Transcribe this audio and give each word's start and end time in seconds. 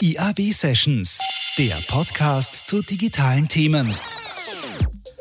IAB 0.00 0.52
Sessions, 0.52 1.20
der 1.56 1.76
Podcast 1.86 2.66
zu 2.66 2.82
digitalen 2.82 3.46
Themen. 3.46 3.94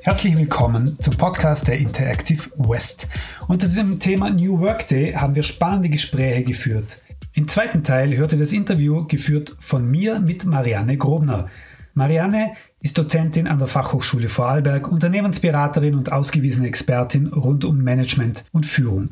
Herzlich 0.01 0.35
willkommen 0.35 0.87
zum 0.87 1.15
Podcast 1.15 1.67
der 1.67 1.77
Interactive 1.77 2.49
West. 2.57 3.07
Unter 3.47 3.67
dem 3.67 3.99
Thema 3.99 4.31
New 4.31 4.59
Work 4.59 4.87
Day 4.87 5.13
haben 5.13 5.35
wir 5.35 5.43
spannende 5.43 5.89
Gespräche 5.89 6.43
geführt. 6.43 6.97
Im 7.35 7.47
zweiten 7.47 7.83
Teil 7.83 8.17
hörte 8.17 8.35
das 8.35 8.51
Interview 8.51 9.05
geführt 9.05 9.55
von 9.59 9.89
mir 9.89 10.19
mit 10.19 10.45
Marianne 10.45 10.97
Grobner. 10.97 11.49
Marianne 11.93 12.53
ist 12.79 12.97
Dozentin 12.97 13.47
an 13.47 13.59
der 13.59 13.67
Fachhochschule 13.67 14.27
Vorarlberg, 14.27 14.91
Unternehmensberaterin 14.91 15.93
und 15.93 16.11
ausgewiesene 16.11 16.67
Expertin 16.67 17.27
rund 17.27 17.63
um 17.63 17.77
Management 17.77 18.43
und 18.51 18.65
Führung. 18.65 19.11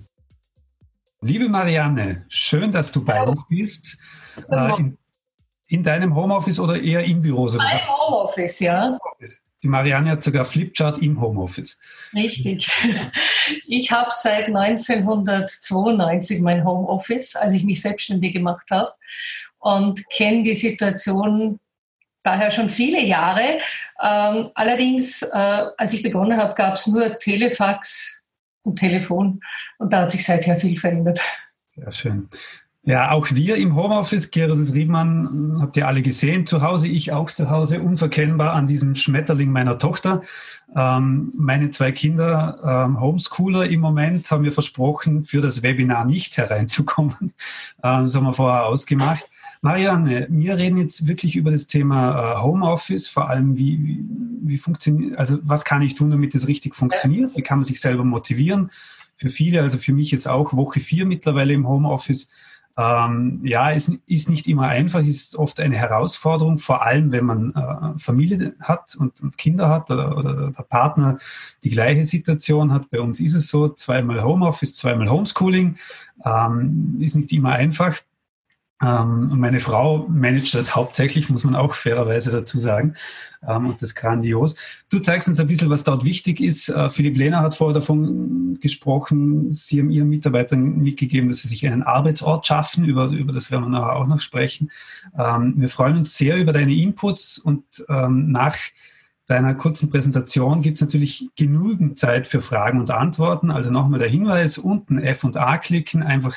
Liebe 1.21 1.49
Marianne, 1.49 2.25
schön, 2.29 2.71
dass 2.71 2.91
du 2.91 3.05
bei 3.05 3.21
uns 3.21 3.45
bist. 3.47 3.97
Äh, 4.49 4.79
in, 4.79 4.97
in, 5.71 5.83
deinem 5.83 6.15
Homeoffice 6.15 6.59
oder 6.59 6.81
eher 6.81 7.03
im 7.03 7.21
Büro? 7.21 7.47
So 7.47 7.59
Im 7.59 7.65
Homeoffice, 7.65 8.59
ja. 8.59 8.97
Die 9.63 9.67
Marianne 9.67 10.11
hat 10.11 10.23
sogar 10.23 10.45
Flipchart 10.45 10.99
im 10.99 11.21
Homeoffice. 11.21 11.79
Richtig. 12.13 12.69
Ich 13.67 13.91
habe 13.91 14.11
seit 14.11 14.45
1992 14.45 16.41
mein 16.41 16.63
Homeoffice, 16.63 17.35
als 17.35 17.53
ich 17.53 17.63
mich 17.63 17.81
selbstständig 17.81 18.33
gemacht 18.33 18.65
habe 18.69 18.93
und 19.59 20.07
kenne 20.09 20.43
die 20.43 20.53
Situation 20.53 21.59
daher 22.23 22.51
schon 22.51 22.69
viele 22.69 23.01
Jahre. 23.01 23.59
Ähm, 24.01 24.49
allerdings, 24.53 25.23
äh, 25.23 25.65
als 25.77 25.93
ich 25.93 26.03
begonnen 26.03 26.37
habe, 26.37 26.53
gab 26.53 26.75
es 26.75 26.87
nur 26.87 27.17
Telefax 27.17 28.21
und 28.63 28.77
Telefon. 28.77 29.41
Und 29.79 29.91
da 29.91 30.03
hat 30.03 30.11
sich 30.11 30.25
seither 30.25 30.57
viel 30.57 30.79
verändert. 30.79 31.19
Sehr 31.75 31.91
schön. 31.91 32.29
Ja, 32.83 33.11
auch 33.11 33.29
wir 33.29 33.57
im 33.57 33.75
Homeoffice, 33.75 34.31
Gerald 34.31 34.73
Riemann, 34.73 35.57
habt 35.61 35.77
ihr 35.77 35.87
alle 35.87 36.01
gesehen, 36.01 36.47
zu 36.47 36.63
Hause, 36.63 36.87
ich 36.87 37.11
auch 37.11 37.29
zu 37.29 37.51
Hause, 37.51 37.79
unverkennbar 37.79 38.53
an 38.53 38.65
diesem 38.65 38.95
Schmetterling 38.95 39.51
meiner 39.51 39.77
Tochter. 39.77 40.23
Ähm, 40.75 41.31
meine 41.37 41.69
zwei 41.69 41.91
Kinder, 41.91 42.57
ähm, 42.87 42.99
Homeschooler 42.99 43.67
im 43.67 43.81
Moment, 43.81 44.31
haben 44.31 44.41
mir 44.41 44.51
versprochen, 44.51 45.25
für 45.25 45.41
das 45.41 45.61
Webinar 45.61 46.05
nicht 46.05 46.37
hereinzukommen. 46.37 47.33
Ähm, 47.83 48.03
das 48.03 48.15
haben 48.15 48.25
wir 48.25 48.33
vorher 48.33 48.67
ausgemacht. 48.67 49.25
Marianne, 49.61 50.27
wir 50.29 50.57
reden 50.57 50.77
jetzt 50.77 51.07
wirklich 51.07 51.35
über 51.35 51.49
das 51.49 51.65
Thema 51.65 52.35
äh, 52.35 52.41
Homeoffice, 52.43 53.07
vor 53.07 53.27
allem 53.27 53.57
wie, 53.57 53.79
wie, 53.83 54.05
wie 54.43 54.57
funktioniert, 54.59 55.17
also 55.17 55.39
was 55.41 55.65
kann 55.65 55.81
ich 55.81 55.95
tun, 55.95 56.11
damit 56.11 56.35
es 56.35 56.47
richtig 56.47 56.75
funktioniert? 56.75 57.35
Wie 57.35 57.41
kann 57.41 57.57
man 57.57 57.63
sich 57.63 57.81
selber 57.81 58.03
motivieren? 58.03 58.69
Für 59.17 59.29
viele, 59.29 59.63
also 59.63 59.79
für 59.79 59.93
mich 59.93 60.11
jetzt 60.11 60.27
auch 60.27 60.53
Woche 60.53 60.79
vier 60.79 61.07
mittlerweile 61.07 61.53
im 61.53 61.67
Homeoffice. 61.67 62.29
Ähm, 62.77 63.41
ja, 63.43 63.71
es 63.71 63.89
ist 64.07 64.29
nicht 64.29 64.47
immer 64.47 64.67
einfach, 64.67 65.01
ist 65.01 65.35
oft 65.35 65.59
eine 65.59 65.75
Herausforderung, 65.75 66.57
vor 66.57 66.83
allem 66.83 67.11
wenn 67.11 67.25
man 67.25 67.53
äh, 67.53 67.99
Familie 67.99 68.53
hat 68.61 68.95
und, 68.95 69.21
und 69.21 69.37
Kinder 69.37 69.69
hat 69.69 69.91
oder, 69.91 70.17
oder, 70.17 70.51
der 70.51 70.63
Partner 70.63 71.17
die 71.63 71.69
gleiche 71.69 72.05
Situation 72.05 72.71
hat. 72.71 72.89
Bei 72.89 73.01
uns 73.01 73.19
ist 73.19 73.33
es 73.33 73.49
so, 73.49 73.69
zweimal 73.69 74.23
Homeoffice, 74.23 74.75
zweimal 74.75 75.09
Homeschooling, 75.09 75.77
ähm, 76.25 76.97
ist 76.99 77.15
nicht 77.15 77.31
immer 77.33 77.51
einfach. 77.51 77.97
Ähm, 78.81 79.29
und 79.31 79.39
meine 79.39 79.59
Frau 79.59 80.07
managt 80.09 80.55
das 80.55 80.75
hauptsächlich, 80.75 81.29
muss 81.29 81.43
man 81.43 81.55
auch 81.55 81.75
fairerweise 81.75 82.31
dazu 82.31 82.57
sagen. 82.59 82.95
Ähm, 83.47 83.67
und 83.67 83.81
das 83.81 83.95
grandios. 83.95 84.55
Du 84.89 84.99
zeigst 84.99 85.27
uns 85.29 85.39
ein 85.39 85.47
bisschen, 85.47 85.69
was 85.69 85.83
dort 85.83 86.03
wichtig 86.03 86.41
ist. 86.41 86.69
Äh, 86.69 86.89
Philipp 86.89 87.15
Lehner 87.15 87.41
hat 87.41 87.55
vorher 87.55 87.79
davon 87.79 88.59
gesprochen, 88.59 89.51
Sie 89.51 89.79
haben 89.79 89.91
Ihren 89.91 90.09
Mitarbeitern 90.09 90.77
mitgegeben, 90.77 91.29
dass 91.29 91.41
sie 91.41 91.47
sich 91.47 91.65
einen 91.65 91.83
Arbeitsort 91.83 92.45
schaffen. 92.45 92.85
Über, 92.85 93.07
über 93.07 93.33
das 93.33 93.51
werden 93.51 93.65
wir 93.65 93.69
nachher 93.69 93.95
auch 93.95 94.07
noch 94.07 94.19
sprechen. 94.19 94.71
Ähm, 95.17 95.53
wir 95.57 95.69
freuen 95.69 95.97
uns 95.97 96.17
sehr 96.17 96.37
über 96.37 96.51
deine 96.51 96.73
Inputs 96.73 97.37
und 97.37 97.63
nach 97.87 98.57
deiner 99.27 99.53
kurzen 99.55 99.89
Präsentation 99.89 100.61
gibt 100.61 100.77
es 100.77 100.81
natürlich 100.81 101.29
genügend 101.35 101.97
Zeit 101.97 102.27
für 102.27 102.41
Fragen 102.41 102.79
und 102.79 102.91
Antworten. 102.91 103.51
Also 103.51 103.71
nochmal 103.71 103.99
der 103.99 104.09
Hinweis, 104.09 104.57
unten 104.57 104.99
F 104.99 105.23
und 105.23 105.37
A 105.37 105.57
klicken, 105.57 106.03
einfach 106.03 106.35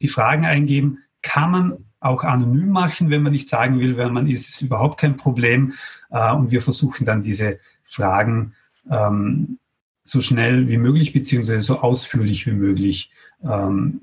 die 0.00 0.08
Fragen 0.08 0.44
eingeben 0.44 0.98
kann 1.26 1.50
man 1.50 1.85
auch 2.00 2.24
anonym 2.24 2.70
machen, 2.70 3.10
wenn 3.10 3.22
man 3.22 3.32
nicht 3.32 3.48
sagen 3.48 3.80
will, 3.80 3.96
wer 3.96 4.10
man 4.10 4.26
ist, 4.26 4.48
ist 4.48 4.62
überhaupt 4.62 5.00
kein 5.00 5.16
Problem. 5.16 5.72
Äh, 6.10 6.32
und 6.32 6.50
wir 6.50 6.62
versuchen 6.62 7.04
dann 7.04 7.22
diese 7.22 7.58
Fragen 7.84 8.54
ähm, 8.90 9.58
so 10.02 10.20
schnell 10.20 10.68
wie 10.68 10.76
möglich 10.76 11.12
beziehungsweise 11.12 11.60
so 11.60 11.80
ausführlich 11.80 12.46
wie 12.46 12.52
möglich 12.52 13.10
ähm, 13.42 14.02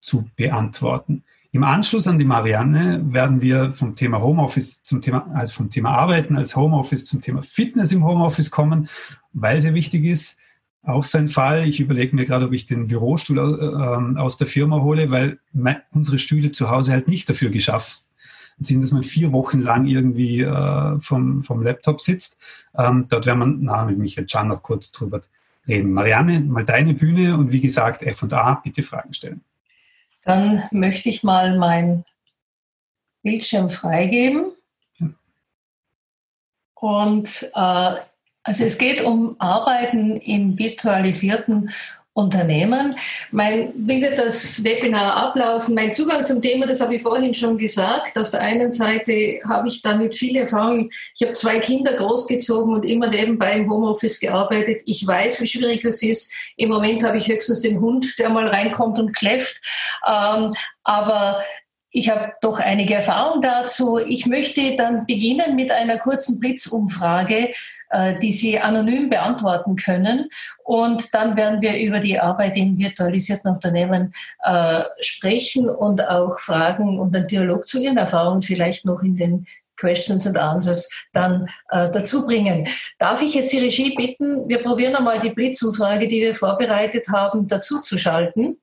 zu 0.00 0.28
beantworten. 0.36 1.24
Im 1.52 1.64
Anschluss 1.64 2.06
an 2.06 2.18
die 2.18 2.24
Marianne 2.24 3.02
werden 3.12 3.40
wir 3.40 3.72
vom 3.72 3.94
Thema 3.94 4.20
Homeoffice 4.20 4.82
zum 4.82 5.00
Thema, 5.00 5.30
also 5.34 5.54
vom 5.54 5.70
Thema 5.70 5.90
Arbeiten 5.90 6.36
als 6.36 6.54
Homeoffice 6.54 7.06
zum 7.06 7.22
Thema 7.22 7.42
Fitness 7.42 7.92
im 7.92 8.04
Homeoffice 8.04 8.50
kommen, 8.50 8.88
weil 9.32 9.60
sehr 9.60 9.74
wichtig 9.74 10.04
ist, 10.04 10.38
auch 10.86 11.04
so 11.04 11.18
ein 11.18 11.28
Fall. 11.28 11.66
Ich 11.66 11.80
überlege 11.80 12.14
mir 12.14 12.24
gerade, 12.24 12.46
ob 12.46 12.52
ich 12.52 12.64
den 12.64 12.86
Bürostuhl 12.86 13.38
äh, 13.38 14.18
aus 14.20 14.36
der 14.36 14.46
Firma 14.46 14.80
hole, 14.80 15.10
weil 15.10 15.38
unsere 15.92 16.18
Stühle 16.18 16.52
zu 16.52 16.70
Hause 16.70 16.92
halt 16.92 17.08
nicht 17.08 17.28
dafür 17.28 17.50
geschafft 17.50 18.04
sind, 18.58 18.82
dass 18.82 18.92
man 18.92 19.02
vier 19.02 19.32
Wochen 19.32 19.60
lang 19.60 19.86
irgendwie 19.86 20.40
äh, 20.40 21.00
vom, 21.00 21.42
vom 21.42 21.62
Laptop 21.62 22.00
sitzt. 22.00 22.38
Ähm, 22.76 23.06
dort 23.08 23.26
werden 23.26 23.38
wir 23.40 23.46
na, 23.46 23.84
mit 23.84 23.98
Michael 23.98 24.26
Chan 24.26 24.48
noch 24.48 24.62
kurz 24.62 24.92
drüber 24.92 25.20
reden. 25.68 25.92
Marianne, 25.92 26.40
mal 26.40 26.64
deine 26.64 26.94
Bühne 26.94 27.36
und 27.36 27.52
wie 27.52 27.60
gesagt, 27.60 28.02
F 28.02 28.22
und 28.22 28.32
A, 28.32 28.54
bitte 28.54 28.82
Fragen 28.82 29.12
stellen. 29.12 29.42
Dann 30.24 30.64
möchte 30.70 31.08
ich 31.08 31.22
mal 31.22 31.58
mein 31.58 32.04
Bildschirm 33.22 33.70
freigeben. 33.70 34.52
Und 36.74 37.50
äh, 37.54 37.96
also 38.46 38.64
es 38.64 38.78
geht 38.78 39.02
um 39.02 39.34
Arbeiten 39.40 40.16
im 40.18 40.56
virtualisierten 40.56 41.70
Unternehmen. 42.12 42.94
Mein, 43.30 43.72
wie 43.76 44.00
wird 44.00 44.18
das 44.18 44.64
Webinar 44.64 45.16
ablaufen? 45.16 45.74
Mein 45.74 45.92
Zugang 45.92 46.24
zum 46.24 46.40
Thema, 46.40 46.66
das 46.66 46.80
habe 46.80 46.94
ich 46.94 47.02
vorhin 47.02 47.34
schon 47.34 47.58
gesagt. 47.58 48.16
Auf 48.16 48.30
der 48.30 48.40
einen 48.40 48.70
Seite 48.70 49.40
habe 49.46 49.68
ich 49.68 49.82
damit 49.82 50.16
viele 50.16 50.40
Erfahrungen. 50.40 50.90
Ich 51.14 51.22
habe 51.22 51.34
zwei 51.34 51.58
Kinder 51.58 51.92
großgezogen 51.92 52.72
und 52.72 52.86
immer 52.86 53.08
nebenbei 53.08 53.52
im 53.52 53.68
Homeoffice 53.68 54.20
gearbeitet. 54.20 54.80
Ich 54.86 55.06
weiß, 55.06 55.42
wie 55.42 55.48
schwierig 55.48 55.82
das 55.82 56.02
ist. 56.02 56.32
Im 56.56 56.70
Moment 56.70 57.02
habe 57.02 57.18
ich 57.18 57.28
höchstens 57.28 57.60
den 57.60 57.80
Hund, 57.80 58.18
der 58.18 58.30
mal 58.30 58.46
reinkommt 58.46 58.98
und 58.98 59.14
kläfft. 59.14 59.60
Ähm, 60.06 60.50
aber 60.84 61.42
ich 61.96 62.10
habe 62.10 62.34
doch 62.42 62.58
einige 62.58 62.92
Erfahrungen 62.92 63.40
dazu. 63.40 63.98
Ich 63.98 64.26
möchte 64.26 64.76
dann 64.76 65.06
beginnen 65.06 65.56
mit 65.56 65.70
einer 65.70 65.96
kurzen 65.96 66.38
Blitzumfrage, 66.38 67.52
äh, 67.88 68.18
die 68.18 68.32
Sie 68.32 68.58
anonym 68.58 69.08
beantworten 69.08 69.76
können. 69.76 70.28
Und 70.62 71.14
dann 71.14 71.38
werden 71.38 71.62
wir 71.62 71.80
über 71.80 71.98
die 71.98 72.20
Arbeit 72.20 72.58
in 72.58 72.76
virtualisierten 72.76 73.50
Unternehmen 73.50 74.12
äh, 74.44 74.82
sprechen 75.00 75.70
und 75.70 76.06
auch 76.06 76.38
Fragen 76.38 76.98
und 76.98 77.16
einen 77.16 77.28
Dialog 77.28 77.66
zu 77.66 77.80
Ihren 77.80 77.96
Erfahrungen 77.96 78.42
vielleicht 78.42 78.84
noch 78.84 79.02
in 79.02 79.16
den 79.16 79.46
Questions 79.78 80.26
and 80.26 80.36
Answers 80.36 80.90
dann 81.14 81.48
äh, 81.70 81.90
dazu 81.90 82.26
bringen. 82.26 82.68
Darf 82.98 83.22
ich 83.22 83.34
jetzt 83.34 83.54
die 83.54 83.60
Regie 83.60 83.94
bitten, 83.94 84.46
wir 84.50 84.62
probieren 84.62 84.96
einmal 84.96 85.20
die 85.20 85.30
Blitzumfrage, 85.30 86.08
die 86.08 86.20
wir 86.20 86.34
vorbereitet 86.34 87.08
haben, 87.08 87.48
dazu 87.48 87.80
zu 87.80 87.96
schalten. 87.96 88.58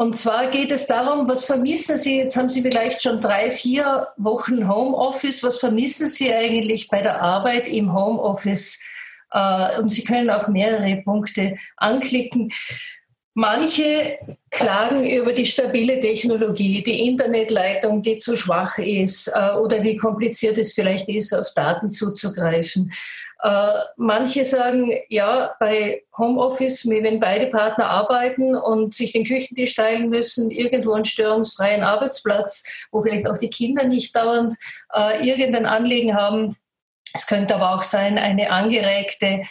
Und 0.00 0.16
zwar 0.16 0.46
geht 0.46 0.72
es 0.72 0.86
darum, 0.86 1.28
was 1.28 1.44
vermissen 1.44 1.98
Sie, 1.98 2.16
jetzt 2.16 2.34
haben 2.34 2.48
Sie 2.48 2.62
vielleicht 2.62 3.02
schon 3.02 3.20
drei, 3.20 3.50
vier 3.50 4.08
Wochen 4.16 4.66
Homeoffice, 4.66 5.42
was 5.42 5.58
vermissen 5.58 6.08
Sie 6.08 6.32
eigentlich 6.32 6.88
bei 6.88 7.02
der 7.02 7.20
Arbeit 7.20 7.68
im 7.68 7.92
Homeoffice? 7.92 8.82
Äh, 9.30 9.78
und 9.78 9.90
Sie 9.90 10.02
können 10.02 10.30
auch 10.30 10.48
mehrere 10.48 11.02
Punkte 11.02 11.58
anklicken. 11.76 12.50
Manche 13.34 14.18
klagen 14.50 15.08
über 15.08 15.32
die 15.32 15.46
stabile 15.46 16.00
Technologie, 16.00 16.82
die 16.82 17.06
Internetleitung, 17.06 18.02
die 18.02 18.16
zu 18.16 18.36
schwach 18.36 18.78
ist 18.78 19.28
äh, 19.28 19.52
oder 19.54 19.82
wie 19.82 19.96
kompliziert 19.96 20.58
es 20.58 20.72
vielleicht 20.72 21.08
ist, 21.08 21.32
auf 21.32 21.52
Daten 21.54 21.88
zuzugreifen. 21.88 22.92
Äh, 23.42 23.72
manche 23.96 24.44
sagen, 24.44 24.92
ja, 25.08 25.54
bei 25.60 26.02
Homeoffice, 26.18 26.86
wenn 26.88 27.20
beide 27.20 27.46
Partner 27.46 27.88
arbeiten 27.88 28.54
und 28.56 28.94
sich 28.94 29.12
den 29.12 29.24
Küchentisch 29.24 29.76
teilen 29.76 30.10
müssen, 30.10 30.50
irgendwo 30.50 30.92
einen 30.92 31.04
störungsfreien 31.06 31.82
Arbeitsplatz, 31.82 32.64
wo 32.90 33.00
vielleicht 33.00 33.28
auch 33.28 33.38
die 33.38 33.50
Kinder 33.50 33.84
nicht 33.84 34.14
dauernd 34.14 34.56
äh, 34.92 35.26
irgendein 35.26 35.64
Anliegen 35.64 36.14
haben. 36.14 36.56
Es 37.14 37.26
könnte 37.26 37.54
aber 37.54 37.74
auch 37.76 37.82
sein, 37.82 38.18
eine 38.18 38.50
angeregte 38.50 39.42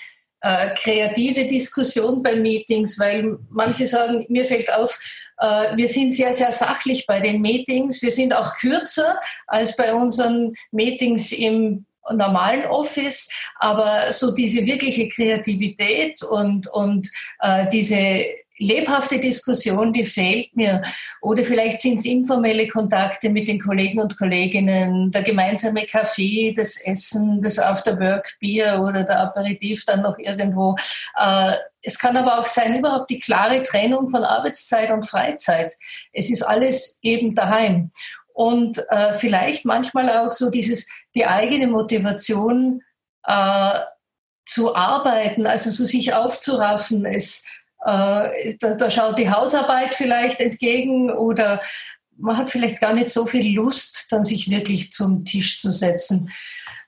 äh, 0.41 0.73
kreative 0.75 1.47
Diskussion 1.47 2.23
bei 2.23 2.35
Meetings, 2.35 2.99
weil 2.99 3.37
manche 3.49 3.85
sagen, 3.85 4.25
mir 4.29 4.45
fällt 4.45 4.71
auf, 4.71 4.99
äh, 5.37 5.75
wir 5.75 5.87
sind 5.87 6.13
sehr, 6.13 6.33
sehr 6.33 6.51
sachlich 6.51 7.05
bei 7.05 7.19
den 7.19 7.41
Meetings. 7.41 8.01
Wir 8.01 8.11
sind 8.11 8.33
auch 8.33 8.57
kürzer 8.57 9.19
als 9.47 9.75
bei 9.75 9.93
unseren 9.93 10.53
Meetings 10.71 11.31
im 11.31 11.85
normalen 12.11 12.65
Office, 12.65 13.29
aber 13.59 14.11
so 14.11 14.31
diese 14.31 14.65
wirkliche 14.65 15.07
Kreativität 15.09 16.23
und, 16.23 16.67
und 16.67 17.07
äh, 17.39 17.67
diese 17.69 18.25
lebhafte 18.59 19.19
Diskussion, 19.19 19.93
die 19.93 20.05
fehlt 20.05 20.55
mir. 20.55 20.83
Oder 21.21 21.43
vielleicht 21.43 21.81
sind 21.81 21.99
es 21.99 22.05
informelle 22.05 22.67
Kontakte 22.67 23.29
mit 23.29 23.47
den 23.47 23.59
Kollegen 23.59 23.99
und 23.99 24.17
Kolleginnen, 24.17 25.11
der 25.11 25.23
gemeinsame 25.23 25.85
Kaffee, 25.85 26.53
das 26.55 26.79
Essen, 26.85 27.41
das 27.41 27.57
Afterwork-Bier 27.57 28.81
oder 28.85 29.03
der 29.03 29.19
Aperitif 29.21 29.85
dann 29.85 30.01
noch 30.01 30.17
irgendwo. 30.17 30.75
Äh, 31.17 31.53
es 31.81 31.97
kann 31.97 32.17
aber 32.17 32.39
auch 32.39 32.45
sein, 32.45 32.77
überhaupt 32.77 33.09
die 33.09 33.19
klare 33.19 33.63
Trennung 33.63 34.09
von 34.09 34.23
Arbeitszeit 34.23 34.91
und 34.91 35.09
Freizeit. 35.09 35.73
Es 36.11 36.29
ist 36.29 36.43
alles 36.43 36.99
eben 37.01 37.35
daheim. 37.35 37.91
Und 38.33 38.77
äh, 38.89 39.13
vielleicht 39.13 39.65
manchmal 39.65 40.09
auch 40.09 40.31
so 40.31 40.49
dieses, 40.49 40.87
die 41.15 41.25
eigene 41.25 41.67
Motivation 41.67 42.81
äh, 43.25 43.79
zu 44.45 44.75
arbeiten, 44.75 45.45
also 45.45 45.69
so 45.69 45.85
sich 45.85 46.13
aufzuraffen. 46.13 47.05
Es, 47.05 47.45
äh, 47.85 48.55
da, 48.59 48.75
da 48.77 48.89
schaut 48.89 49.17
die 49.17 49.29
Hausarbeit 49.29 49.95
vielleicht 49.95 50.39
entgegen 50.39 51.11
oder 51.11 51.61
man 52.17 52.37
hat 52.37 52.49
vielleicht 52.49 52.81
gar 52.81 52.93
nicht 52.93 53.09
so 53.09 53.25
viel 53.25 53.55
Lust, 53.55 54.07
dann 54.11 54.23
sich 54.23 54.49
wirklich 54.49 54.91
zum 54.91 55.23
Tisch 55.23 55.59
zu 55.59 55.71
setzen. 55.71 56.31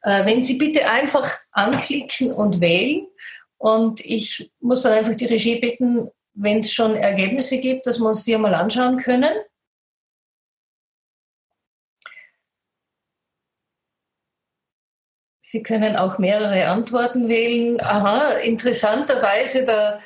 Äh, 0.04 0.26
wenn 0.26 0.42
Sie 0.42 0.58
bitte 0.58 0.90
einfach 0.90 1.30
anklicken 1.52 2.34
und 2.34 2.60
wählen 2.60 3.08
und 3.58 4.04
ich 4.04 4.52
muss 4.60 4.82
dann 4.82 4.94
einfach 4.94 5.16
die 5.16 5.26
Regie 5.26 5.60
bitten, 5.60 6.10
wenn 6.34 6.58
es 6.58 6.74
schon 6.74 6.96
Ergebnisse 6.96 7.60
gibt, 7.60 7.88
dass 7.88 8.00
wir 8.00 8.08
uns 8.08 8.24
die 8.24 8.36
einmal 8.36 8.56
anschauen 8.56 8.98
können. 8.98 9.34
Sie 15.40 15.64
können 15.64 15.98
auch 15.98 16.18
mehrere 16.18 16.68
Antworten 16.68 17.28
wählen. 17.28 17.82
Aha, 17.82 18.36
interessanterweise 18.38 19.66
der 19.66 20.02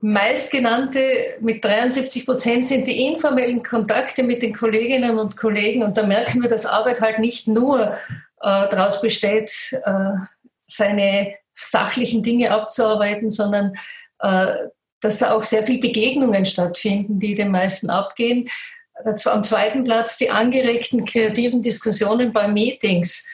meistgenannte 0.00 1.36
mit 1.40 1.64
73 1.64 2.24
Prozent 2.24 2.66
sind 2.66 2.88
die 2.88 3.06
informellen 3.06 3.62
Kontakte 3.62 4.22
mit 4.22 4.42
den 4.42 4.54
Kolleginnen 4.54 5.18
und 5.18 5.36
Kollegen. 5.36 5.82
Und 5.82 5.96
da 5.96 6.04
merken 6.04 6.42
wir, 6.42 6.48
dass 6.48 6.66
Arbeit 6.66 7.00
halt 7.00 7.18
nicht 7.18 7.48
nur 7.48 7.80
äh, 7.80 7.96
daraus 8.40 9.00
besteht, 9.00 9.52
äh, 9.84 10.12
seine 10.66 11.34
sachlichen 11.54 12.22
Dinge 12.22 12.50
abzuarbeiten, 12.50 13.30
sondern 13.30 13.74
äh, 14.20 14.54
dass 15.00 15.18
da 15.18 15.32
auch 15.32 15.44
sehr 15.44 15.64
viele 15.64 15.80
Begegnungen 15.80 16.46
stattfinden, 16.46 17.20
die 17.20 17.34
den 17.34 17.50
meisten 17.50 17.90
abgehen. 17.90 18.48
Am 19.24 19.44
zweiten 19.44 19.84
Platz 19.84 20.18
die 20.18 20.30
angeregten 20.30 21.06
kreativen 21.06 21.62
Diskussionen 21.62 22.32
bei 22.32 22.48
Meetings. 22.48 23.26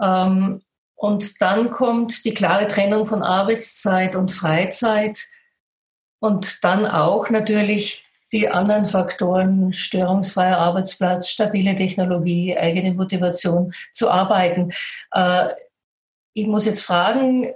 Ähm, 0.00 0.62
und 0.94 1.40
dann 1.42 1.70
kommt 1.70 2.24
die 2.24 2.32
klare 2.32 2.66
Trennung 2.66 3.06
von 3.06 3.22
Arbeitszeit 3.22 4.16
und 4.16 4.32
Freizeit 4.32 5.18
und 6.20 6.64
dann 6.64 6.86
auch 6.86 7.30
natürlich 7.30 8.06
die 8.32 8.48
anderen 8.48 8.86
Faktoren, 8.86 9.72
störungsfreier 9.72 10.58
Arbeitsplatz, 10.58 11.28
stabile 11.28 11.76
Technologie, 11.76 12.56
eigene 12.56 12.92
Motivation 12.92 13.72
zu 13.92 14.10
arbeiten. 14.10 14.72
Äh, 15.12 15.48
ich 16.34 16.46
muss 16.46 16.66
jetzt 16.66 16.82
fragen, 16.82 17.52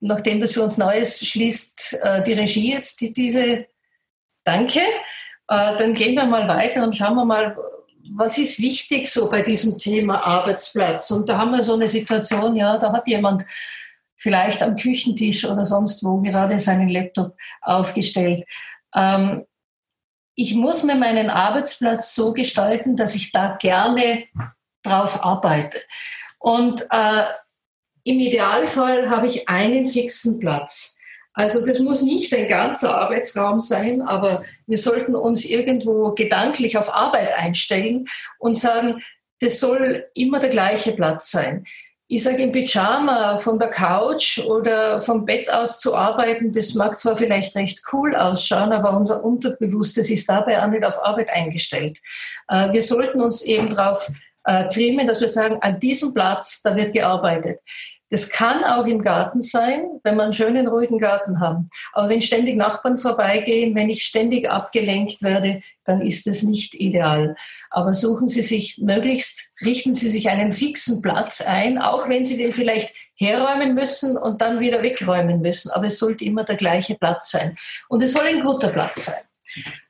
nachdem 0.00 0.40
das 0.40 0.52
für 0.52 0.62
uns 0.62 0.78
Neues 0.78 1.24
schließt, 1.24 1.98
äh, 2.02 2.22
die 2.22 2.32
Regie 2.32 2.72
jetzt 2.72 3.00
diese 3.16 3.66
Danke. 4.44 4.80
Äh, 5.48 5.76
dann 5.76 5.94
gehen 5.94 6.14
wir 6.14 6.24
mal 6.24 6.48
weiter 6.48 6.84
und 6.84 6.96
schauen 6.96 7.16
wir 7.16 7.24
mal, 7.24 7.56
was 8.14 8.38
ist 8.38 8.60
wichtig 8.60 9.10
so 9.10 9.28
bei 9.28 9.42
diesem 9.42 9.76
Thema 9.76 10.24
Arbeitsplatz? 10.24 11.10
Und 11.10 11.28
da 11.28 11.38
haben 11.38 11.50
wir 11.50 11.62
so 11.62 11.74
eine 11.74 11.88
Situation, 11.88 12.54
ja, 12.56 12.78
da 12.78 12.92
hat 12.92 13.08
jemand 13.08 13.44
vielleicht 14.16 14.62
am 14.62 14.76
Küchentisch 14.76 15.44
oder 15.44 15.64
sonst 15.64 16.04
wo 16.04 16.20
gerade 16.20 16.58
seinen 16.58 16.88
Laptop 16.88 17.36
aufgestellt. 17.60 18.44
Ähm, 18.94 19.44
ich 20.34 20.54
muss 20.54 20.82
mir 20.82 20.96
meinen 20.96 21.30
Arbeitsplatz 21.30 22.14
so 22.14 22.32
gestalten, 22.32 22.96
dass 22.96 23.14
ich 23.14 23.32
da 23.32 23.56
gerne 23.60 24.24
drauf 24.82 25.24
arbeite. 25.24 25.80
Und 26.38 26.86
äh, 26.90 27.24
im 28.04 28.20
Idealfall 28.20 29.10
habe 29.10 29.26
ich 29.26 29.48
einen 29.48 29.86
fixen 29.86 30.38
Platz. 30.38 30.96
Also 31.32 31.66
das 31.66 31.80
muss 31.80 32.02
nicht 32.02 32.32
ein 32.34 32.48
ganzer 32.48 32.96
Arbeitsraum 32.96 33.60
sein, 33.60 34.00
aber 34.00 34.42
wir 34.66 34.78
sollten 34.78 35.14
uns 35.14 35.44
irgendwo 35.44 36.12
gedanklich 36.12 36.78
auf 36.78 36.94
Arbeit 36.94 37.36
einstellen 37.36 38.06
und 38.38 38.56
sagen, 38.56 39.02
das 39.40 39.60
soll 39.60 40.06
immer 40.14 40.38
der 40.38 40.48
gleiche 40.48 40.92
Platz 40.92 41.30
sein. 41.30 41.66
Ich 42.08 42.22
sage 42.22 42.44
im 42.44 42.52
Pyjama 42.52 43.36
von 43.36 43.58
der 43.58 43.68
Couch 43.68 44.38
oder 44.38 45.00
vom 45.00 45.24
Bett 45.24 45.52
aus 45.52 45.80
zu 45.80 45.96
arbeiten, 45.96 46.52
das 46.52 46.74
mag 46.74 46.96
zwar 47.00 47.16
vielleicht 47.16 47.56
recht 47.56 47.82
cool 47.92 48.14
ausschauen, 48.14 48.72
aber 48.72 48.96
unser 48.96 49.24
Unterbewusstes 49.24 50.08
ist 50.08 50.28
dabei 50.28 50.62
auch 50.62 50.68
nicht 50.68 50.84
auf 50.84 51.04
Arbeit 51.04 51.30
eingestellt. 51.30 51.98
Äh, 52.46 52.72
wir 52.72 52.82
sollten 52.82 53.20
uns 53.20 53.42
eben 53.42 53.74
darauf 53.74 54.12
äh, 54.44 54.68
trimmen, 54.68 55.08
dass 55.08 55.20
wir 55.20 55.26
sagen, 55.26 55.58
an 55.62 55.80
diesem 55.80 56.14
Platz, 56.14 56.62
da 56.62 56.76
wird 56.76 56.92
gearbeitet. 56.92 57.58
Das 58.10 58.30
kann 58.30 58.62
auch 58.62 58.86
im 58.86 59.02
Garten 59.02 59.42
sein, 59.42 59.84
wenn 60.04 60.14
wir 60.14 60.22
einen 60.22 60.32
schönen, 60.32 60.68
ruhigen 60.68 60.98
Garten 60.98 61.40
haben. 61.40 61.70
Aber 61.92 62.08
wenn 62.08 62.22
ständig 62.22 62.56
Nachbarn 62.56 62.98
vorbeigehen, 62.98 63.74
wenn 63.74 63.90
ich 63.90 64.04
ständig 64.04 64.48
abgelenkt 64.48 65.22
werde, 65.22 65.60
dann 65.84 66.00
ist 66.00 66.26
das 66.26 66.42
nicht 66.42 66.74
ideal. 66.74 67.34
Aber 67.70 67.94
suchen 67.94 68.28
Sie 68.28 68.42
sich 68.42 68.78
möglichst, 68.78 69.50
richten 69.60 69.94
Sie 69.94 70.08
sich 70.08 70.28
einen 70.28 70.52
fixen 70.52 71.02
Platz 71.02 71.40
ein, 71.40 71.78
auch 71.78 72.08
wenn 72.08 72.24
Sie 72.24 72.36
den 72.36 72.52
vielleicht 72.52 72.94
herräumen 73.16 73.74
müssen 73.74 74.16
und 74.16 74.40
dann 74.40 74.60
wieder 74.60 74.82
wegräumen 74.82 75.40
müssen. 75.40 75.72
Aber 75.72 75.86
es 75.86 75.98
sollte 75.98 76.24
immer 76.24 76.44
der 76.44 76.56
gleiche 76.56 76.94
Platz 76.94 77.32
sein. 77.32 77.56
Und 77.88 78.02
es 78.02 78.12
soll 78.12 78.26
ein 78.26 78.44
guter 78.44 78.68
Platz 78.68 79.06
sein. 79.06 79.25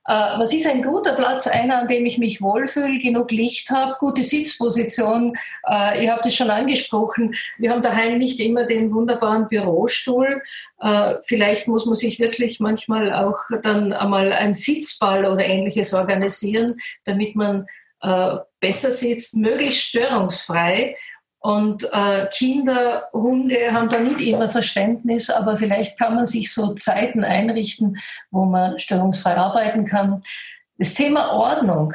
Äh, 0.07 0.39
was 0.39 0.53
ist 0.53 0.67
ein 0.67 0.83
guter 0.83 1.15
Platz? 1.15 1.47
Einer, 1.47 1.79
an 1.79 1.89
dem 1.89 2.07
ich 2.07 2.19
mich 2.19 2.41
wohlfühle, 2.41 2.99
genug 2.99 3.31
Licht 3.31 3.71
habe, 3.71 3.97
gute 3.99 4.23
Sitzposition. 4.23 5.37
Äh, 5.69 6.05
ihr 6.05 6.13
habt 6.13 6.25
es 6.27 6.35
schon 6.35 6.51
angesprochen. 6.51 7.35
Wir 7.59 7.71
haben 7.71 7.83
daheim 7.83 8.19
nicht 8.19 8.39
immer 8.41 8.65
den 8.65 8.93
wunderbaren 8.93 9.49
Bürostuhl. 9.49 10.43
Äh, 10.81 11.15
vielleicht 11.25 11.67
muss 11.67 11.87
man 11.87 11.97
sich 11.97 12.21
wirklich 12.21 12.61
manchmal 12.61 13.13
auch 13.13 13.39
dann 13.63 13.93
einmal 13.93 14.33
ein 14.33 14.55
Sitzball 14.55 15.25
oder 15.25 15.45
ähnliches 15.45 15.95
organisieren, 15.95 16.81
damit 17.05 17.35
man 17.37 17.67
besser 18.61 18.93
sitzt, 18.93 19.37
möglichst 19.37 19.81
störungsfrei 19.81 20.97
und 21.47 21.89
äh, 21.93 22.27
Kinder, 22.33 23.09
Hunde 23.13 23.73
haben 23.73 23.89
da 23.89 24.01
nicht 24.01 24.21
immer 24.21 24.49
Verständnis, 24.49 25.31
aber 25.31 25.57
vielleicht 25.57 25.97
kann 25.97 26.17
man 26.17 26.27
sich 26.27 26.53
so 26.53 26.75
Zeiten 26.75 27.23
einrichten, 27.23 27.99
wo 28.33 28.47
man 28.47 28.81
störungsfrei 28.81 29.37
arbeiten 29.37 29.85
kann. 29.85 30.23
Das 30.77 30.95
Thema 30.95 31.31
Ordnung. 31.31 31.95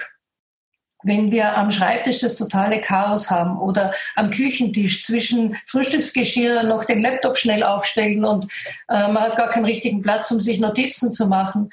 Wenn 1.04 1.32
wir 1.32 1.58
am 1.58 1.70
Schreibtisch 1.70 2.20
das 2.20 2.38
totale 2.38 2.80
Chaos 2.80 3.30
haben 3.30 3.60
oder 3.60 3.94
am 4.16 4.30
Küchentisch 4.30 5.04
zwischen 5.04 5.58
Frühstücksgeschirr 5.66 6.64
noch 6.64 6.86
den 6.86 7.02
Laptop 7.02 7.38
schnell 7.38 7.64
aufstellen 7.64 8.24
und 8.24 8.46
äh, 8.88 9.10
man 9.10 9.24
hat 9.24 9.36
gar 9.36 9.50
keinen 9.50 9.66
richtigen 9.66 10.02
Platz, 10.02 10.32
um 10.32 10.40
sich 10.40 10.62
Notizen 10.62 11.12
zu 11.12 11.28
machen, 11.28 11.72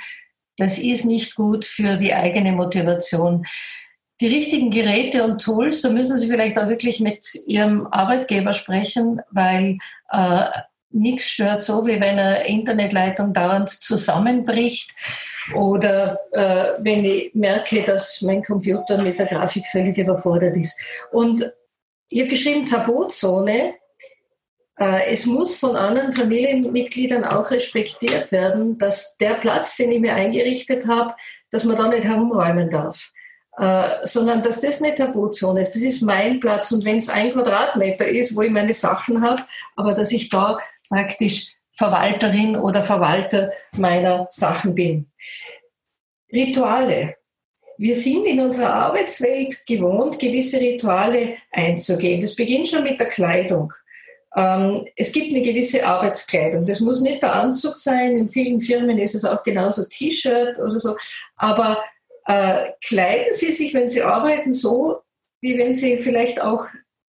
das 0.57 0.79
ist 0.79 1.05
nicht 1.05 1.37
gut 1.37 1.65
für 1.65 1.97
die 1.97 2.13
eigene 2.13 2.51
Motivation 2.51 3.47
die 4.21 4.27
richtigen 4.27 4.71
Geräte 4.71 5.23
und 5.25 5.43
Tools, 5.43 5.83
da 5.83 5.91
müssen 5.91 6.19
Sie 6.19 6.27
vielleicht 6.27 6.59
auch 6.59 6.69
wirklich 6.69 7.01
mit 7.01 7.35
Ihrem 7.47 7.87
Arbeitgeber 7.87 8.53
sprechen, 8.53 9.21
weil 9.31 9.79
äh, 10.11 10.45
nichts 10.91 11.29
stört 11.29 11.63
so, 11.63 11.87
wie 11.87 12.01
wenn 12.01 12.19
eine 12.19 12.47
Internetleitung 12.47 13.33
dauernd 13.33 13.69
zusammenbricht 13.71 14.91
oder 15.55 16.19
äh, 16.33 16.83
wenn 16.83 17.05
ich 17.05 17.35
merke, 17.35 17.83
dass 17.83 18.23
mein 18.23 18.43
Computer 18.43 19.01
mit 19.01 19.19
der 19.19 19.27
Grafik 19.27 19.67
völlig 19.69 19.97
überfordert 19.99 20.57
ist. 20.57 20.79
Und 21.13 21.53
ich 22.09 22.21
habe 22.21 22.31
geschrieben 22.31 22.67
Tabuzone. 22.67 23.75
Äh, 24.79 25.13
es 25.13 25.27
muss 25.27 25.59
von 25.59 25.77
anderen 25.77 26.13
Familienmitgliedern 26.13 27.25
auch 27.25 27.51
respektiert 27.51 28.33
werden, 28.33 28.79
dass 28.79 29.17
der 29.19 29.35
Platz, 29.35 29.77
den 29.77 29.93
ich 29.93 30.01
mir 30.01 30.15
eingerichtet 30.15 30.87
habe, 30.87 31.15
dass 31.51 31.65
man 31.65 31.77
da 31.77 31.89
nicht 31.89 32.05
herumräumen 32.05 32.71
darf. 32.71 33.13
Äh, 33.59 34.07
sondern 34.07 34.43
dass 34.43 34.61
das 34.61 34.81
eine 34.81 34.95
Tabuzone 34.95 35.63
ist. 35.63 35.75
Das 35.75 35.83
ist 35.83 36.03
mein 36.03 36.39
Platz 36.39 36.71
und 36.71 36.85
wenn 36.85 36.99
es 36.99 37.09
ein 37.09 37.33
Quadratmeter 37.33 38.07
ist, 38.07 38.37
wo 38.37 38.43
ich 38.43 38.51
meine 38.51 38.73
Sachen 38.73 39.21
habe, 39.21 39.43
aber 39.75 39.95
dass 39.95 40.13
ich 40.13 40.29
da 40.29 40.61
praktisch 40.89 41.55
Verwalterin 41.73 42.55
oder 42.55 42.83
Verwalter 42.83 43.53
meiner 43.77 44.27
Sachen 44.31 44.77
bin. 44.77 45.11
Rituale. 46.33 47.17
Wir 47.79 47.97
sind 47.97 48.27
in 48.27 48.41
unserer 48.41 48.75
Arbeitswelt 48.75 49.67
gewohnt, 49.67 50.21
gewisse 50.21 50.61
Rituale 50.61 51.37
einzugehen. 51.51 52.21
Das 52.21 52.37
beginnt 52.37 52.69
schon 52.69 52.85
mit 52.85 53.01
der 53.01 53.09
Kleidung. 53.09 53.73
Ähm, 54.37 54.87
es 54.95 55.13
gibt 55.13 55.35
eine 55.35 55.43
gewisse 55.43 55.85
Arbeitskleidung. 55.85 56.65
Das 56.65 56.79
muss 56.79 57.01
nicht 57.01 57.23
der 57.23 57.35
Anzug 57.35 57.77
sein. 57.77 58.19
In 58.19 58.29
vielen 58.29 58.61
Firmen 58.61 58.99
ist 58.99 59.15
es 59.17 59.25
auch 59.25 59.43
genauso 59.43 59.85
T-Shirt 59.85 60.59
oder 60.59 60.79
so. 60.79 60.97
Aber 61.37 61.83
äh, 62.29 62.73
kleiden 62.87 63.33
Sie 63.33 63.53
sich, 63.53 63.75
wenn 63.75 63.89
Sie 63.89 64.03
arbeiten, 64.03 64.53
so, 64.53 65.01
wie 65.41 65.59
wenn 65.59 65.75
Sie 65.75 65.99
vielleicht 65.99 66.41
auch 66.41 66.67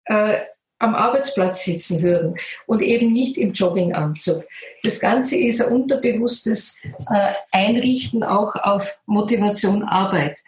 äh, 0.05 0.39
am 0.79 0.95
Arbeitsplatz 0.95 1.65
sitzen 1.65 2.03
würden 2.03 2.37
und 2.67 2.83
eben 2.83 3.11
nicht 3.13 3.39
im 3.39 3.53
Jogginganzug. 3.53 4.45
Das 4.83 5.01
Ganze 5.01 5.37
ist 5.37 5.63
ein 5.63 5.73
unterbewusstes 5.73 6.83
äh, 7.11 7.33
Einrichten 7.51 8.23
auch 8.23 8.55
auf 8.57 9.01
Motivation 9.07 9.85
Arbeit. 9.85 10.39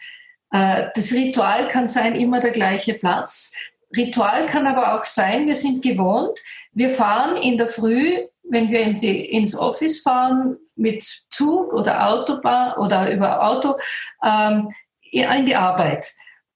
Äh, 0.51 0.89
das 0.95 1.11
Ritual 1.13 1.67
kann 1.67 1.87
sein 1.87 2.15
immer 2.15 2.39
der 2.39 2.51
gleiche 2.51 2.93
Platz. 2.93 3.53
Ritual 3.97 4.45
kann 4.45 4.67
aber 4.67 4.93
auch 4.93 5.05
sein, 5.05 5.47
wir 5.47 5.55
sind 5.55 5.81
gewohnt, 5.81 6.39
wir 6.73 6.91
fahren 6.91 7.37
in 7.37 7.57
der 7.57 7.67
Früh, 7.67 8.19
wenn 8.49 8.69
wir 8.69 8.81
ins 9.29 9.57
Office 9.57 10.01
fahren 10.01 10.57
mit 10.75 11.03
Zug 11.29 11.73
oder 11.73 12.09
Autobahn 12.09 12.73
oder 12.77 13.11
über 13.11 13.47
Auto 13.47 13.75
ähm, 14.23 14.67
in 15.11 15.45
die 15.45 15.55
Arbeit. 15.55 16.07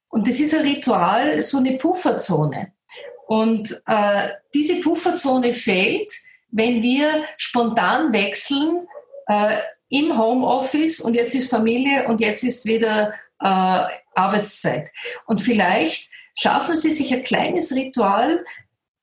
Und 0.09 0.27
das 0.27 0.39
ist 0.39 0.53
ein 0.53 0.61
Ritual, 0.61 1.41
so 1.41 1.57
eine 1.57 1.77
Pufferzone. 1.77 2.73
Und 3.27 3.81
äh, 3.87 4.29
diese 4.53 4.81
Pufferzone 4.81 5.53
fehlt, 5.53 6.11
wenn 6.51 6.83
wir 6.83 7.23
spontan 7.37 8.13
wechseln 8.13 8.87
äh, 9.27 9.55
im 9.89 10.17
Homeoffice 10.17 10.99
und 11.01 11.15
jetzt 11.15 11.33
ist 11.35 11.49
Familie 11.49 12.07
und 12.07 12.19
jetzt 12.19 12.43
ist 12.43 12.65
wieder 12.65 13.13
äh, 13.39 13.81
Arbeitszeit. 14.15 14.91
Und 15.25 15.41
vielleicht 15.41 16.11
schaffen 16.35 16.75
Sie 16.75 16.91
sich 16.91 17.13
ein 17.13 17.23
kleines 17.23 17.73
Ritual, 17.73 18.43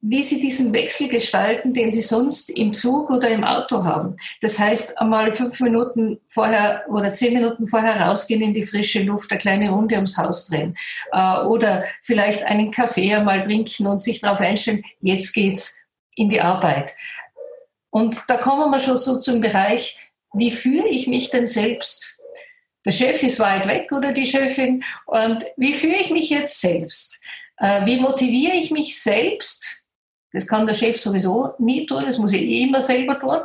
wie 0.02 0.23
Sie 0.23 0.40
diesen 0.40 0.73
Wechsel 0.73 1.09
gestalten, 1.09 1.75
den 1.75 1.90
Sie 1.90 2.00
sonst 2.00 2.49
im 2.50 2.73
Zug 2.73 3.11
oder 3.11 3.28
im 3.28 3.45
Auto 3.45 3.85
haben. 3.85 4.16
Das 4.40 4.59
heißt, 4.59 4.99
einmal 4.99 5.30
fünf 5.30 5.61
Minuten 5.61 6.19
vorher 6.26 6.85
oder 6.88 7.12
zehn 7.12 7.35
Minuten 7.35 7.66
vorher 7.66 8.00
rausgehen 8.00 8.40
in 8.40 8.54
die 8.54 8.62
frische 8.62 9.02
Luft, 9.02 9.30
eine 9.30 9.38
kleine 9.38 9.71
Runde 9.71 9.97
ums 9.97 10.16
Haus 10.16 10.47
drehen. 10.47 10.75
Äh, 11.12 11.40
oder 11.40 11.85
vielleicht 12.02 12.45
einen 12.45 12.71
Kaffee 12.71 13.14
einmal 13.14 13.42
trinken 13.42 13.87
und 13.87 14.00
sich 14.00 14.21
darauf 14.21 14.40
einstellen, 14.40 14.83
jetzt 15.00 15.35
geht's 15.35 15.78
in 16.14 16.30
die 16.30 16.40
Arbeit. 16.40 16.92
Und 17.90 18.23
da 18.28 18.37
kommen 18.37 18.71
wir 18.71 18.80
schon 18.80 18.99
so 18.99 19.19
zum 19.19 19.40
Bereich, 19.40 19.99
wie 20.33 20.50
fühle 20.50 20.88
ich 20.88 21.09
mich 21.09 21.30
denn 21.30 21.47
selbst? 21.47 22.16
Der 22.87 22.92
Chef 22.92 23.23
ist 23.23 23.40
weit 23.40 23.66
weg 23.66 23.92
oder 23.92 24.12
die 24.12 24.26
Chefin. 24.26 24.83
Und 25.07 25.45
wie 25.57 25.75
fühle 25.75 25.97
ich 25.97 26.11
mich 26.11 26.30
jetzt 26.30 26.61
selbst? 26.61 27.21
Äh, 27.59 27.85
wie 27.85 28.00
motiviere 28.00 28.54
ich 28.54 28.71
mich 28.71 29.02
selbst? 29.02 29.79
Das 30.32 30.46
kann 30.46 30.66
der 30.66 30.75
Chef 30.75 31.00
sowieso 31.00 31.54
nie 31.58 31.87
tun, 31.87 32.04
das 32.06 32.18
muss 32.18 32.32
ich 32.32 32.42
eh 32.42 32.62
immer 32.62 32.82
selber 32.82 33.18
tun. 33.18 33.38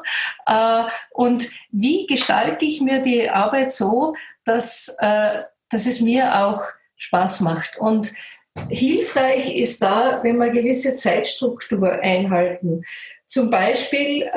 Äh, 0.45 0.83
und 1.11 1.49
wie 1.71 2.05
gestalte 2.05 2.65
ich 2.65 2.81
mir 2.81 3.01
die 3.01 3.29
Arbeit 3.29 3.71
so, 3.71 4.15
dass, 4.43 4.95
äh, 4.99 5.43
dass 5.69 5.85
es 5.85 6.01
mir 6.01 6.45
auch 6.45 6.61
Spaß 6.97 7.41
macht? 7.41 7.77
Und 7.79 8.13
hilfreich 8.69 9.55
ist 9.55 9.81
da, 9.81 10.21
wenn 10.23 10.37
wir 10.37 10.49
gewisse 10.49 10.95
Zeitstruktur 10.95 11.91
einhalten. 11.91 12.83
Zum 13.25 13.49
Beispiel 13.49 14.29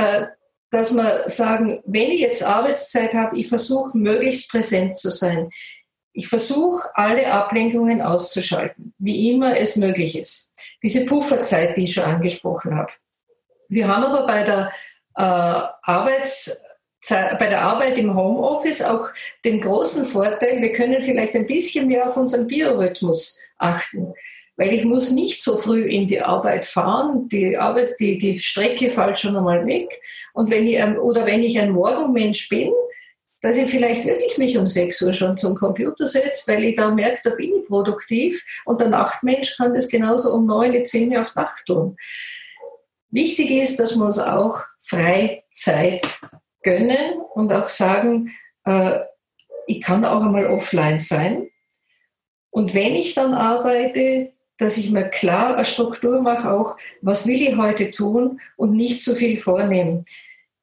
dass 0.70 0.92
wir 0.92 1.28
sagen, 1.28 1.82
wenn 1.86 2.10
ich 2.10 2.20
jetzt 2.20 2.42
Arbeitszeit 2.42 3.14
habe, 3.14 3.38
ich 3.38 3.48
versuche 3.48 3.96
möglichst 3.96 4.50
präsent 4.50 4.96
zu 4.96 5.10
sein. 5.10 5.50
Ich 6.12 6.28
versuche 6.28 6.88
alle 6.94 7.30
Ablenkungen 7.32 8.02
auszuschalten, 8.02 8.94
wie 8.98 9.30
immer 9.30 9.56
es 9.56 9.76
möglich 9.76 10.18
ist. 10.18 10.52
Diese 10.82 11.04
Pufferzeit, 11.06 11.76
die 11.76 11.84
ich 11.84 11.94
schon 11.94 12.04
angesprochen 12.04 12.76
habe. 12.76 12.92
Wir 13.68 13.88
haben 13.88 14.04
aber 14.04 14.26
bei 14.26 14.44
der 14.44 14.72
äh, 15.16 15.68
Arbeitszeit, 15.82 17.38
bei 17.38 17.48
der 17.48 17.62
Arbeit 17.62 17.98
im 17.98 18.14
Homeoffice 18.14 18.82
auch 18.82 19.08
den 19.44 19.60
großen 19.60 20.06
Vorteil, 20.06 20.60
wir 20.60 20.72
können 20.72 21.02
vielleicht 21.02 21.34
ein 21.34 21.46
bisschen 21.46 21.88
mehr 21.88 22.06
auf 22.06 22.16
unseren 22.16 22.46
Biorhythmus 22.46 23.40
achten 23.58 24.14
weil 24.58 24.74
ich 24.74 24.84
muss 24.84 25.12
nicht 25.12 25.40
so 25.40 25.56
früh 25.56 25.84
in 25.84 26.08
die 26.08 26.20
Arbeit 26.20 26.66
fahren. 26.66 27.28
Die 27.28 27.56
Arbeit, 27.56 27.94
die, 28.00 28.18
die 28.18 28.38
Strecke 28.38 28.90
fällt 28.90 29.20
schon 29.20 29.36
einmal 29.36 29.64
weg. 29.66 29.88
Und 30.34 30.50
wenn 30.50 30.66
ich, 30.66 30.82
oder 30.98 31.24
wenn 31.24 31.44
ich 31.44 31.58
ein 31.60 31.70
Morgenmensch 31.70 32.48
bin, 32.48 32.72
dass 33.40 33.56
ich 33.56 33.70
vielleicht 33.70 34.04
wirklich 34.04 34.36
mich 34.38 34.58
um 34.58 34.66
6 34.66 35.02
Uhr 35.02 35.12
schon 35.12 35.36
zum 35.36 35.54
Computer 35.54 36.06
setze, 36.06 36.50
weil 36.52 36.64
ich 36.64 36.76
da 36.76 36.90
merke, 36.90 37.20
da 37.24 37.30
bin 37.30 37.56
ich 37.56 37.66
produktiv. 37.66 38.44
Und 38.64 38.80
der 38.80 38.88
Nachtmensch 38.88 39.56
kann 39.56 39.74
das 39.74 39.88
genauso 39.88 40.32
um 40.32 40.46
9, 40.46 40.84
10 40.84 41.12
Uhr 41.12 41.20
auf 41.20 41.34
Nacht 41.36 41.66
tun. 41.66 41.96
Wichtig 43.10 43.50
ist, 43.50 43.78
dass 43.78 43.96
wir 43.96 44.04
uns 44.04 44.18
auch 44.18 44.60
Freizeit 44.80 46.02
gönnen 46.62 47.20
und 47.34 47.52
auch 47.52 47.68
sagen, 47.68 48.32
äh, 48.64 49.00
ich 49.66 49.80
kann 49.80 50.04
auch 50.04 50.22
einmal 50.22 50.46
offline 50.46 50.98
sein. 50.98 51.48
Und 52.50 52.74
wenn 52.74 52.94
ich 52.94 53.14
dann 53.14 53.34
arbeite, 53.34 54.32
dass 54.58 54.76
ich 54.76 54.90
mir 54.90 55.08
klar 55.08 55.54
eine 55.54 55.64
Struktur 55.64 56.20
mache, 56.20 56.50
auch 56.50 56.76
was 57.00 57.26
will 57.26 57.40
ich 57.40 57.56
heute 57.56 57.90
tun 57.90 58.40
und 58.56 58.72
nicht 58.72 59.02
zu 59.02 59.14
viel 59.14 59.38
vornehmen. 59.38 60.04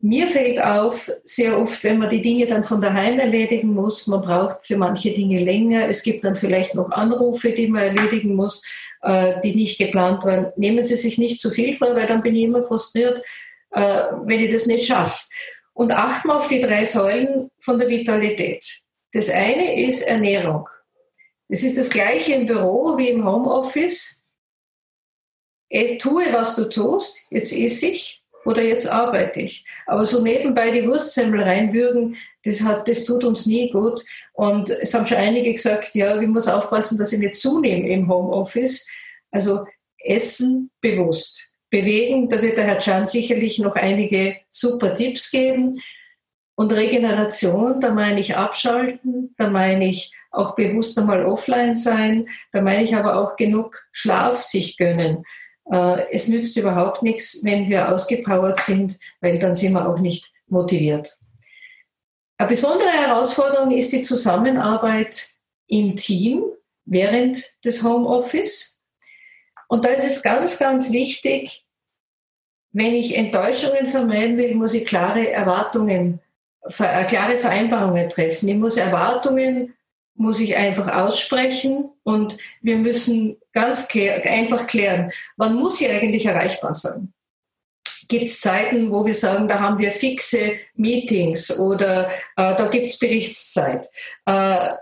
Mir 0.05 0.27
fällt 0.27 0.61
auf, 0.61 1.11
sehr 1.23 1.59
oft, 1.59 1.83
wenn 1.83 1.97
man 1.97 2.11
die 2.11 2.21
Dinge 2.21 2.45
dann 2.45 2.63
von 2.63 2.79
daheim 2.79 3.17
erledigen 3.17 3.73
muss, 3.73 4.05
man 4.05 4.21
braucht 4.21 4.63
für 4.63 4.77
manche 4.77 5.11
Dinge 5.11 5.43
länger. 5.43 5.89
Es 5.89 6.03
gibt 6.03 6.23
dann 6.23 6.35
vielleicht 6.35 6.75
noch 6.75 6.91
Anrufe, 6.91 7.53
die 7.53 7.67
man 7.67 7.81
erledigen 7.81 8.35
muss, 8.35 8.63
äh, 9.01 9.41
die 9.41 9.55
nicht 9.55 9.79
geplant 9.79 10.23
waren. 10.23 10.53
Nehmen 10.57 10.83
Sie 10.83 10.95
sich 10.95 11.17
nicht 11.17 11.41
zu 11.41 11.49
viel 11.49 11.73
vor, 11.75 11.95
weil 11.95 12.05
dann 12.05 12.21
bin 12.21 12.35
ich 12.35 12.43
immer 12.43 12.61
frustriert, 12.61 13.25
äh, 13.71 14.03
wenn 14.25 14.41
ich 14.41 14.51
das 14.51 14.67
nicht 14.67 14.85
schaffe. 14.85 15.27
Und 15.73 15.91
achten 15.91 16.29
auf 16.29 16.49
die 16.49 16.61
drei 16.61 16.85
Säulen 16.85 17.49
von 17.57 17.79
der 17.79 17.87
Vitalität. 17.87 18.63
Das 19.11 19.27
eine 19.31 19.87
ist 19.87 20.03
Ernährung. 20.03 20.69
Es 21.47 21.63
ist 21.63 21.79
das 21.79 21.89
gleiche 21.89 22.35
im 22.35 22.45
Büro 22.45 22.95
wie 22.95 23.09
im 23.09 23.25
Homeoffice. 23.25 24.23
Es 25.67 25.97
tue, 25.97 26.31
was 26.31 26.55
du 26.55 26.69
tust, 26.69 27.25
jetzt 27.31 27.51
esse 27.51 27.87
ich 27.87 28.21
oder 28.45 28.61
jetzt 28.61 28.87
arbeite 28.87 29.41
ich. 29.41 29.65
Aber 29.85 30.05
so 30.05 30.21
nebenbei 30.21 30.71
die 30.71 30.87
Wurstsemmel 30.87 31.41
reinwürgen, 31.41 32.15
das, 32.43 32.61
hat, 32.61 32.87
das 32.87 33.05
tut 33.05 33.23
uns 33.23 33.45
nie 33.47 33.71
gut. 33.71 34.05
Und 34.33 34.69
es 34.69 34.93
haben 34.93 35.05
schon 35.05 35.17
einige 35.17 35.51
gesagt, 35.51 35.95
ja, 35.95 36.19
wir 36.19 36.27
müssen 36.27 36.51
aufpassen, 36.51 36.97
dass 36.97 37.09
sie 37.09 37.17
nicht 37.17 37.35
zunehmen 37.35 37.87
im 37.87 38.07
Homeoffice. 38.07 38.87
Also 39.31 39.65
essen 39.97 40.69
bewusst. 40.79 41.55
Bewegen, 41.71 42.29
da 42.29 42.41
wird 42.41 42.57
der 42.57 42.65
Herr 42.65 42.79
Chan 42.79 43.07
sicherlich 43.07 43.59
noch 43.59 43.75
einige 43.75 44.37
super 44.49 44.93
Tipps 44.93 45.31
geben. 45.31 45.81
Und 46.55 46.71
Regeneration, 46.71 47.81
da 47.81 47.91
meine 47.91 48.19
ich 48.21 48.37
abschalten, 48.37 49.33
da 49.37 49.49
meine 49.49 49.89
ich 49.89 50.13
auch 50.31 50.55
bewusst 50.55 50.97
einmal 50.97 51.25
offline 51.25 51.75
sein, 51.75 52.29
da 52.51 52.61
meine 52.61 52.83
ich 52.83 52.95
aber 52.95 53.17
auch 53.17 53.35
genug 53.35 53.83
Schlaf 53.91 54.41
sich 54.41 54.77
gönnen. 54.77 55.23
Äh, 55.71 56.05
es 56.11 56.27
nützt 56.27 56.57
überhaupt 56.57 57.03
nichts, 57.03 57.43
wenn 57.43 57.69
wir 57.69 57.91
ausgepowert 57.91 58.59
sind, 58.59 58.97
weil 59.21 59.39
dann 59.39 59.55
sind 59.55 59.73
wir 59.73 59.87
auch 59.87 59.99
nicht 59.99 60.31
motiviert. 60.47 61.17
Eine 62.37 62.49
besondere 62.49 62.89
Herausforderung 62.89 63.71
ist 63.71 63.93
die 63.93 64.01
Zusammenarbeit 64.01 65.29
im 65.67 65.95
Team 65.95 66.43
während 66.85 67.43
des 67.63 67.83
Homeoffice. 67.83 68.81
Und 69.67 69.85
da 69.85 69.89
ist 69.89 70.05
es 70.05 70.21
ganz, 70.21 70.59
ganz 70.59 70.91
wichtig, 70.91 71.65
wenn 72.71 72.93
ich 72.93 73.17
Enttäuschungen 73.17 73.87
vermeiden 73.87 74.37
will, 74.37 74.53
muss 74.55 74.73
ich 74.73 74.85
klare 74.85 75.31
Erwartungen 75.31 76.19
äh, 76.65 77.05
klare 77.05 77.37
Vereinbarungen 77.37 78.09
treffen. 78.09 78.49
Ich 78.49 78.55
muss 78.55 78.77
Erwartungen, 78.77 79.75
muss 80.15 80.39
ich 80.39 80.55
einfach 80.55 80.95
aussprechen 80.95 81.91
und 82.03 82.37
wir 82.61 82.77
müssen 82.77 83.37
ganz 83.55 83.87
klär, 83.87 84.23
einfach 84.29 84.67
klären, 84.67 85.11
wann 85.37 85.55
muss 85.55 85.81
ich 85.81 85.89
eigentlich 85.89 86.25
erreichbar 86.25 86.73
sein? 86.73 87.13
Gibt 88.07 88.25
es 88.25 88.39
Zeiten, 88.39 88.91
wo 88.91 89.03
wir 89.05 89.15
sagen, 89.15 89.47
da 89.47 89.59
haben 89.59 89.79
wir 89.79 89.89
fixe 89.89 90.57
Meetings 90.75 91.57
oder 91.59 92.09
äh, 92.09 92.11
da 92.35 92.67
gibt 92.67 92.89
es 92.89 92.99
Berichtszeit? 92.99 93.87
Äh, 94.25 94.75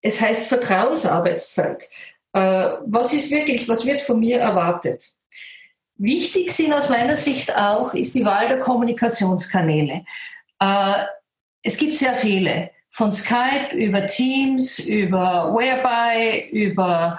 es 0.00 0.20
heißt 0.20 0.48
Vertrauensarbeitszeit. 0.48 1.84
Äh, 2.32 2.70
was 2.86 3.12
ist 3.12 3.30
wirklich, 3.30 3.68
was 3.68 3.86
wird 3.86 4.02
von 4.02 4.18
mir 4.18 4.40
erwartet? 4.40 5.04
Wichtig 5.96 6.50
sind 6.50 6.72
aus 6.72 6.88
meiner 6.88 7.16
Sicht 7.16 7.54
auch, 7.54 7.94
ist 7.94 8.14
die 8.14 8.24
Wahl 8.24 8.48
der 8.48 8.58
Kommunikationskanäle. 8.58 10.04
Äh, 10.60 11.04
es 11.62 11.76
gibt 11.76 11.94
sehr 11.94 12.14
viele, 12.14 12.70
von 12.88 13.12
Skype 13.12 13.74
über 13.74 14.06
Teams, 14.06 14.78
über 14.78 15.54
Whereby, 15.54 16.48
über 16.50 17.18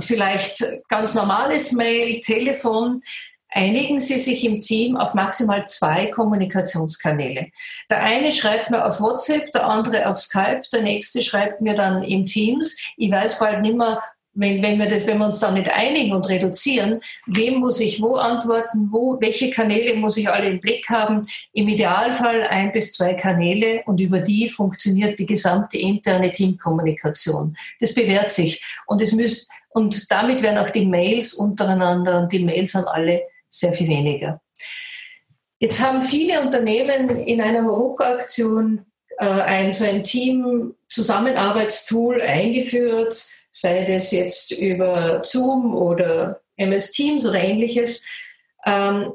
vielleicht 0.00 0.64
ganz 0.88 1.14
normales 1.14 1.72
Mail, 1.72 2.20
Telefon. 2.20 3.02
Einigen 3.50 3.98
Sie 3.98 4.18
sich 4.18 4.44
im 4.44 4.60
Team 4.60 4.96
auf 4.96 5.14
maximal 5.14 5.66
zwei 5.66 6.06
Kommunikationskanäle. 6.06 7.46
Der 7.88 8.02
eine 8.02 8.30
schreibt 8.30 8.70
mir 8.70 8.84
auf 8.84 9.00
WhatsApp, 9.00 9.50
der 9.52 9.66
andere 9.66 10.08
auf 10.08 10.18
Skype, 10.18 10.62
der 10.72 10.82
nächste 10.82 11.22
schreibt 11.22 11.62
mir 11.62 11.74
dann 11.74 12.02
im 12.02 12.26
Teams. 12.26 12.78
Ich 12.98 13.10
weiß 13.10 13.38
bald 13.38 13.62
nicht 13.62 13.76
mehr, 13.76 14.02
wenn, 14.34 14.62
wenn, 14.62 14.78
wir 14.78 14.86
das, 14.86 15.06
wenn 15.06 15.18
wir 15.18 15.24
uns 15.24 15.40
da 15.40 15.50
nicht 15.50 15.74
einigen 15.74 16.12
und 16.12 16.28
reduzieren, 16.28 17.00
wem 17.26 17.56
muss 17.56 17.80
ich 17.80 18.00
wo 18.00 18.14
antworten, 18.14 18.88
wo, 18.92 19.18
welche 19.20 19.50
Kanäle 19.50 19.94
muss 19.94 20.16
ich 20.16 20.28
alle 20.28 20.48
im 20.48 20.60
Blick 20.60 20.88
haben? 20.88 21.22
Im 21.52 21.68
Idealfall 21.68 22.44
ein 22.44 22.70
bis 22.70 22.92
zwei 22.92 23.14
Kanäle 23.14 23.82
und 23.86 23.98
über 23.98 24.20
die 24.20 24.48
funktioniert 24.48 25.18
die 25.18 25.26
gesamte 25.26 25.78
interne 25.78 26.30
Teamkommunikation. 26.30 27.56
Das 27.80 27.94
bewährt 27.94 28.30
sich 28.30 28.62
und 28.86 29.02
es 29.02 29.12
müsst, 29.12 29.50
und 29.78 30.10
damit 30.10 30.42
werden 30.42 30.58
auch 30.58 30.70
die 30.70 30.86
Mails 30.86 31.34
untereinander 31.34 32.20
und 32.20 32.32
die 32.32 32.44
Mails 32.44 32.74
an 32.74 32.86
alle 32.86 33.22
sehr 33.48 33.72
viel 33.72 33.88
weniger. 33.88 34.40
Jetzt 35.60 35.80
haben 35.80 36.02
viele 36.02 36.40
Unternehmen 36.40 37.10
in 37.24 37.40
einer 37.40 37.64
Horuka-Aktion 37.64 38.84
äh, 39.18 39.24
ein 39.24 39.70
so 39.70 39.84
ein 39.84 40.02
Team-Zusammenarbeitstool 40.02 42.20
eingeführt, 42.20 43.24
sei 43.52 43.84
das 43.84 44.10
jetzt 44.10 44.50
über 44.50 45.22
Zoom 45.24 45.76
oder 45.76 46.40
MS 46.56 46.90
Teams 46.90 47.24
oder 47.24 47.38
ähnliches. 47.38 48.04
Ähm, 48.66 49.12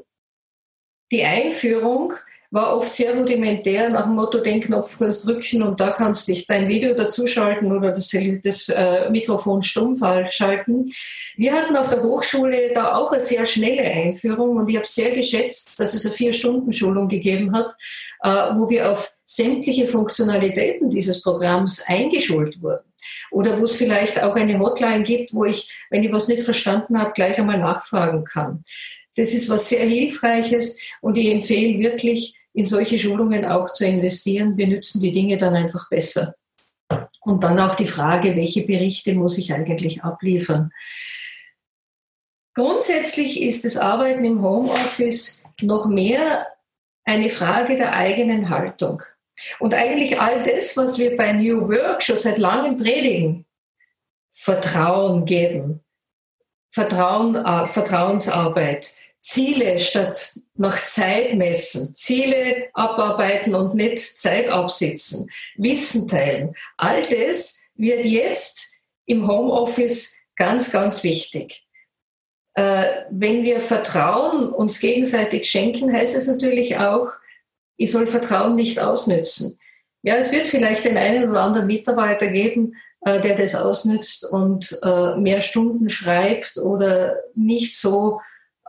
die 1.12 1.24
Einführung 1.24 2.14
war 2.50 2.76
oft 2.76 2.92
sehr 2.92 3.14
rudimentär 3.14 3.88
nach 3.88 4.04
dem 4.04 4.14
Motto, 4.14 4.38
den 4.38 4.60
Knopf 4.60 4.98
kannst 4.98 5.26
drücken 5.26 5.62
und 5.62 5.80
da 5.80 5.90
kannst 5.90 6.28
du 6.28 6.34
dein 6.48 6.68
Video 6.68 6.94
dazuschalten 6.94 7.76
oder 7.76 7.90
das, 7.90 8.10
das 8.42 8.68
äh, 8.68 9.10
Mikrofon 9.10 9.62
stumm 9.62 9.96
schalten. 10.30 10.90
Wir 11.36 11.52
hatten 11.52 11.76
auf 11.76 11.90
der 11.90 12.02
Hochschule 12.02 12.72
da 12.72 12.94
auch 12.94 13.10
eine 13.10 13.20
sehr 13.20 13.44
schnelle 13.46 13.82
Einführung 13.82 14.56
und 14.56 14.68
ich 14.68 14.76
habe 14.76 14.86
sehr 14.86 15.10
geschätzt, 15.10 15.78
dass 15.78 15.94
es 15.94 16.04
eine 16.04 16.14
Vier-Stunden-Schulung 16.14 17.08
gegeben 17.08 17.52
hat, 17.52 17.74
äh, 18.22 18.28
wo 18.56 18.70
wir 18.70 18.90
auf 18.90 19.16
sämtliche 19.26 19.88
Funktionalitäten 19.88 20.90
dieses 20.90 21.22
Programms 21.22 21.82
eingeschult 21.86 22.62
wurden. 22.62 22.84
Oder 23.30 23.58
wo 23.58 23.64
es 23.64 23.74
vielleicht 23.74 24.22
auch 24.22 24.36
eine 24.36 24.58
Hotline 24.58 25.02
gibt, 25.02 25.34
wo 25.34 25.44
ich, 25.44 25.68
wenn 25.90 26.04
ich 26.04 26.12
was 26.12 26.28
nicht 26.28 26.42
verstanden 26.42 26.98
habe, 26.98 27.12
gleich 27.12 27.38
einmal 27.38 27.58
nachfragen 27.58 28.24
kann. 28.24 28.64
Das 29.16 29.32
ist 29.32 29.48
was 29.48 29.68
sehr 29.68 29.86
Hilfreiches 29.86 30.80
und 31.00 31.16
ich 31.16 31.30
empfehle 31.30 31.78
wirklich, 31.78 32.38
in 32.54 32.66
solche 32.66 32.98
Schulungen 32.98 33.44
auch 33.44 33.70
zu 33.72 33.84
investieren. 33.84 34.56
Wir 34.56 34.68
nützen 34.68 35.02
die 35.02 35.12
Dinge 35.12 35.36
dann 35.36 35.54
einfach 35.54 35.88
besser. 35.90 36.34
Und 37.22 37.42
dann 37.42 37.58
auch 37.58 37.74
die 37.74 37.86
Frage, 37.86 38.36
welche 38.36 38.62
Berichte 38.62 39.14
muss 39.14 39.38
ich 39.38 39.52
eigentlich 39.52 40.04
abliefern? 40.04 40.70
Grundsätzlich 42.54 43.42
ist 43.42 43.64
das 43.64 43.76
Arbeiten 43.76 44.24
im 44.24 44.40
Homeoffice 44.42 45.42
noch 45.60 45.88
mehr 45.88 46.46
eine 47.04 47.28
Frage 47.28 47.76
der 47.76 47.96
eigenen 47.96 48.50
Haltung. 48.50 49.02
Und 49.58 49.74
eigentlich 49.74 50.20
all 50.20 50.44
das, 50.44 50.76
was 50.76 50.98
wir 50.98 51.16
bei 51.16 51.32
New 51.32 51.68
Work 51.68 52.04
schon 52.04 52.16
seit 52.16 52.38
langem 52.38 52.76
predigen, 52.76 53.46
Vertrauen 54.32 55.24
geben, 55.24 55.80
Vertrauen, 56.70 57.34
äh, 57.34 57.66
Vertrauensarbeit, 57.66 58.94
Ziele 59.24 59.78
statt 59.78 60.38
nach 60.54 60.76
Zeit 60.76 61.34
messen, 61.34 61.94
Ziele 61.94 62.68
abarbeiten 62.74 63.54
und 63.54 63.74
nicht 63.74 63.98
Zeit 63.98 64.50
absitzen, 64.50 65.30
Wissen 65.56 66.06
teilen. 66.08 66.54
All 66.76 67.08
das 67.08 67.62
wird 67.74 68.04
jetzt 68.04 68.74
im 69.06 69.26
Homeoffice 69.26 70.18
ganz, 70.36 70.70
ganz 70.70 71.02
wichtig. 71.04 71.64
Äh, 72.54 72.84
wenn 73.10 73.44
wir 73.44 73.60
Vertrauen 73.60 74.50
uns 74.50 74.78
gegenseitig 74.78 75.50
schenken, 75.50 75.90
heißt 75.90 76.14
es 76.14 76.26
natürlich 76.26 76.76
auch, 76.76 77.08
ich 77.78 77.90
soll 77.92 78.06
Vertrauen 78.06 78.56
nicht 78.56 78.78
ausnützen. 78.78 79.58
Ja, 80.02 80.16
es 80.16 80.32
wird 80.32 80.48
vielleicht 80.48 80.84
den 80.84 80.98
einen 80.98 81.30
oder 81.30 81.40
anderen 81.40 81.66
Mitarbeiter 81.66 82.28
geben, 82.28 82.74
äh, 83.00 83.22
der 83.22 83.36
das 83.36 83.54
ausnützt 83.54 84.30
und 84.30 84.78
äh, 84.82 85.16
mehr 85.16 85.40
Stunden 85.40 85.88
schreibt 85.88 86.58
oder 86.58 87.16
nicht 87.34 87.78
so 87.78 88.20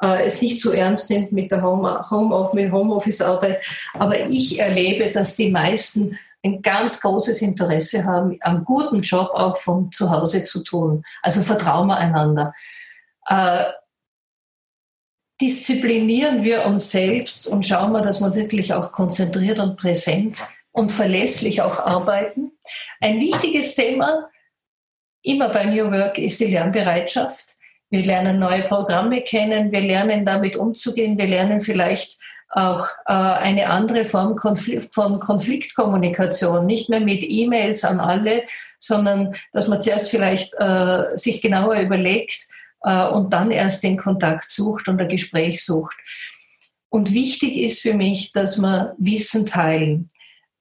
äh, 0.01 0.25
es 0.25 0.41
nicht 0.41 0.61
so 0.61 0.71
ernst 0.71 1.09
nimmt 1.09 1.31
mit 1.31 1.51
der 1.51 1.63
Homeoffice-Arbeit. 1.63 3.63
Aber 3.93 4.29
ich 4.29 4.59
erlebe, 4.59 5.11
dass 5.11 5.35
die 5.35 5.49
meisten 5.49 6.17
ein 6.43 6.61
ganz 6.61 7.01
großes 7.01 7.41
Interesse 7.41 8.05
haben, 8.05 8.37
einen 8.41 8.63
guten 8.63 9.01
Job 9.01 9.31
auch 9.33 9.57
von 9.57 9.91
zu 9.91 10.11
Hause 10.11 10.43
zu 10.43 10.63
tun. 10.63 11.03
Also 11.21 11.41
vertrauen 11.41 11.87
wir 11.87 11.97
einander. 11.97 12.53
Äh, 13.27 13.63
disziplinieren 15.41 16.43
wir 16.43 16.65
uns 16.65 16.91
selbst 16.91 17.47
und 17.47 17.65
schauen 17.65 17.91
wir, 17.91 18.01
dass 18.01 18.21
wir 18.21 18.35
wirklich 18.35 18.73
auch 18.73 18.91
konzentriert 18.91 19.59
und 19.59 19.75
präsent 19.75 20.39
und 20.71 20.91
verlässlich 20.91 21.61
auch 21.61 21.79
arbeiten. 21.79 22.51
Ein 23.01 23.19
wichtiges 23.19 23.75
Thema 23.75 24.29
immer 25.23 25.49
bei 25.49 25.65
New 25.65 25.91
Work 25.91 26.19
ist 26.19 26.39
die 26.39 26.45
Lernbereitschaft. 26.45 27.54
Wir 27.95 28.05
lernen 28.05 28.39
neue 28.39 28.63
Programme 28.63 29.21
kennen, 29.21 29.71
wir 29.71 29.81
lernen 29.81 30.25
damit 30.25 30.57
umzugehen, 30.57 31.17
wir 31.17 31.27
lernen 31.27 31.61
vielleicht 31.61 32.17
auch 32.49 32.87
äh, 33.05 33.13
eine 33.13 33.69
andere 33.69 34.03
Form 34.03 34.35
Konflikt, 34.35 34.93
von 34.93 35.19
Konfliktkommunikation, 35.19 36.65
nicht 36.65 36.89
mehr 36.89 36.99
mit 36.99 37.23
E-Mails 37.23 37.85
an 37.85 37.99
alle, 37.99 38.43
sondern 38.79 39.33
dass 39.53 39.67
man 39.67 39.79
zuerst 39.79 40.09
vielleicht 40.09 40.53
äh, 40.59 41.15
sich 41.15 41.41
genauer 41.41 41.75
überlegt, 41.77 42.47
äh, 42.85 43.07
und 43.07 43.33
dann 43.33 43.49
erst 43.51 43.83
den 43.83 43.97
Kontakt 43.97 44.49
sucht 44.49 44.87
und 44.87 45.01
ein 45.01 45.07
Gespräch 45.07 45.65
sucht. 45.65 45.95
Und 46.89 47.13
wichtig 47.13 47.57
ist 47.57 47.81
für 47.81 47.93
mich, 47.93 48.31
dass 48.33 48.59
wir 48.59 48.93
Wissen 48.97 49.45
teilen. 49.45 50.07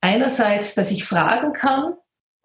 Einerseits, 0.01 0.75
dass 0.75 0.91
ich 0.91 1.05
fragen 1.05 1.53
kann, 1.53 1.95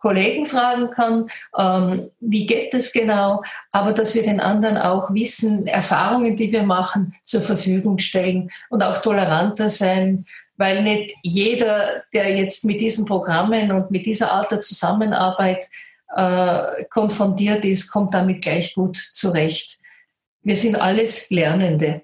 Kollegen 0.01 0.45
fragen 0.45 0.89
kann, 0.89 1.29
ähm, 1.57 2.11
wie 2.19 2.45
geht 2.45 2.73
es 2.73 2.93
genau, 2.93 3.43
aber 3.71 3.93
dass 3.93 4.15
wir 4.15 4.23
den 4.23 4.39
anderen 4.39 4.77
auch 4.77 5.13
Wissen, 5.13 5.67
Erfahrungen, 5.67 6.35
die 6.35 6.51
wir 6.51 6.63
machen, 6.63 7.15
zur 7.23 7.41
Verfügung 7.41 7.99
stellen 7.99 8.49
und 8.69 8.81
auch 8.81 9.01
toleranter 9.01 9.69
sein, 9.69 10.25
weil 10.57 10.83
nicht 10.83 11.13
jeder, 11.23 12.03
der 12.13 12.35
jetzt 12.35 12.65
mit 12.65 12.81
diesen 12.81 13.05
Programmen 13.05 13.71
und 13.71 13.91
mit 13.91 14.05
dieser 14.05 14.31
Art 14.31 14.51
der 14.51 14.59
Zusammenarbeit 14.59 15.65
äh, 16.15 16.85
konfrontiert 16.89 17.63
ist, 17.65 17.91
kommt 17.91 18.13
damit 18.13 18.41
gleich 18.41 18.75
gut 18.75 18.97
zurecht. 18.97 19.79
Wir 20.43 20.55
sind 20.55 20.75
alles 20.81 21.29
Lernende. 21.29 22.01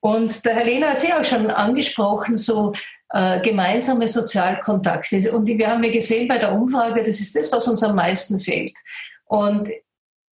Und 0.00 0.44
der 0.44 0.54
Herr 0.54 0.64
Lehner 0.64 0.90
hat 0.90 0.98
es 0.98 1.12
auch 1.12 1.24
schon 1.24 1.48
angesprochen, 1.48 2.36
so 2.36 2.72
äh, 3.12 3.40
gemeinsame 3.42 4.08
Sozialkontakte. 4.08 5.32
Und 5.32 5.46
wir 5.46 5.68
haben 5.68 5.84
ja 5.84 5.92
gesehen 5.92 6.28
bei 6.28 6.38
der 6.38 6.52
Umfrage, 6.52 7.02
das 7.02 7.20
ist 7.20 7.36
das, 7.36 7.52
was 7.52 7.68
uns 7.68 7.82
am 7.82 7.94
meisten 7.94 8.40
fehlt. 8.40 8.74
Und 9.26 9.68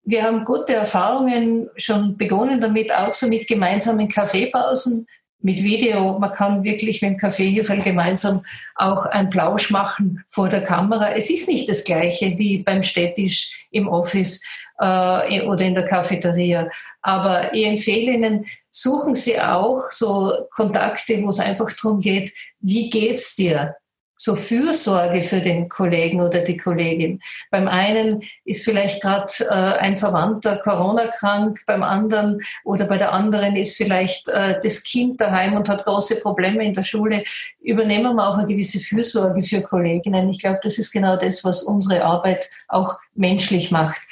wir 0.04 0.22
haben 0.22 0.44
gute 0.44 0.74
Erfahrungen 0.74 1.68
schon 1.76 2.16
begonnen 2.16 2.60
damit, 2.60 2.92
auch 2.92 3.12
so 3.12 3.28
mit 3.28 3.46
gemeinsamen 3.46 4.08
Kaffeepausen, 4.08 5.06
mit 5.42 5.62
Video. 5.62 6.18
Man 6.18 6.32
kann 6.32 6.64
wirklich 6.64 7.02
mit 7.02 7.12
dem 7.12 7.16
Kaffeehilfe 7.16 7.76
gemeinsam 7.78 8.44
auch 8.74 9.06
ein 9.06 9.30
Plausch 9.30 9.70
machen 9.70 10.24
vor 10.28 10.48
der 10.48 10.64
Kamera. 10.64 11.12
Es 11.12 11.30
ist 11.30 11.48
nicht 11.48 11.68
das 11.68 11.84
Gleiche 11.84 12.36
wie 12.38 12.58
beim 12.58 12.82
Städtisch 12.82 13.66
im 13.70 13.88
Office 13.88 14.44
äh, 14.80 15.42
oder 15.42 15.60
in 15.60 15.74
der 15.74 15.86
Cafeteria. 15.86 16.68
Aber 17.02 17.54
ich 17.54 17.66
empfehle 17.66 18.12
Ihnen, 18.12 18.46
suchen 18.70 19.14
Sie 19.14 19.40
auch 19.40 19.90
so 19.90 20.46
Kontakte, 20.50 21.22
wo 21.22 21.28
es 21.28 21.40
einfach 21.40 21.70
darum 21.80 22.00
geht, 22.00 22.32
wie 22.60 22.90
geht's 22.90 23.36
dir? 23.36 23.76
so 24.22 24.36
Fürsorge 24.36 25.22
für 25.22 25.40
den 25.40 25.70
Kollegen 25.70 26.20
oder 26.20 26.40
die 26.40 26.58
Kollegin. 26.58 27.22
Beim 27.50 27.66
einen 27.66 28.22
ist 28.44 28.64
vielleicht 28.64 29.00
gerade 29.00 29.32
äh, 29.48 29.54
ein 29.54 29.96
Verwandter 29.96 30.58
Corona-krank, 30.58 31.60
beim 31.66 31.82
anderen 31.82 32.42
oder 32.62 32.84
bei 32.84 32.98
der 32.98 33.14
anderen 33.14 33.56
ist 33.56 33.78
vielleicht 33.78 34.28
äh, 34.28 34.60
das 34.62 34.84
Kind 34.84 35.22
daheim 35.22 35.54
und 35.54 35.70
hat 35.70 35.86
große 35.86 36.16
Probleme 36.16 36.62
in 36.62 36.74
der 36.74 36.82
Schule. 36.82 37.24
Übernehmen 37.62 38.14
wir 38.14 38.28
auch 38.28 38.36
eine 38.36 38.46
gewisse 38.46 38.78
Fürsorge 38.78 39.42
für 39.42 39.62
Kolleginnen. 39.62 40.28
Ich 40.28 40.40
glaube, 40.40 40.60
das 40.62 40.76
ist 40.76 40.92
genau 40.92 41.16
das, 41.16 41.42
was 41.42 41.62
unsere 41.62 42.04
Arbeit 42.04 42.44
auch 42.68 42.98
menschlich 43.14 43.70
macht. 43.70 44.02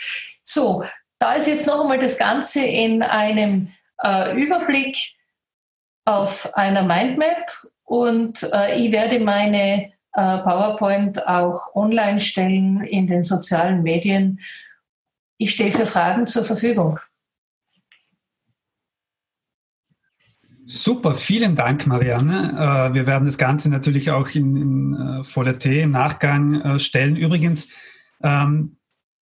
So, 0.51 0.83
da 1.19 1.35
ist 1.35 1.47
jetzt 1.47 1.67
noch 1.67 1.83
einmal 1.83 1.99
das 1.99 2.17
Ganze 2.17 2.65
in 2.65 3.03
einem 3.03 3.71
äh, 4.03 4.35
Überblick 4.43 4.97
auf 6.07 6.55
einer 6.55 6.85
Mindmap 6.85 7.67
und 7.85 8.49
äh, 8.55 8.81
ich 8.81 8.91
werde 8.91 9.21
meine 9.21 9.93
äh, 10.15 10.39
PowerPoint 10.39 11.29
auch 11.29 11.75
online 11.75 12.21
stellen 12.21 12.83
in 12.83 13.07
den 13.07 13.23
sozialen 13.23 13.83
Medien. 13.83 14.41
Ich 15.37 15.51
stehe 15.51 15.71
für 15.71 15.85
Fragen 15.85 16.27
zur 16.27 16.45
Verfügung. 16.45 16.99
Super, 20.65 21.15
vielen 21.15 21.57
Dank, 21.57 21.87
Marianne. 21.87 22.89
Äh, 22.91 22.95
wir 22.95 23.07
werden 23.07 23.27
das 23.27 23.37
Ganze 23.37 23.69
natürlich 23.69 24.11
auch 24.13 24.31
in, 24.31 24.57
in 24.57 24.95
äh, 24.95 25.25
voller 25.25 25.59
T 25.59 25.83
im 25.83 25.91
Nachgang 25.91 26.79
stellen. 26.79 27.17
Übrigens, 27.17 27.69
ähm, 28.23 28.78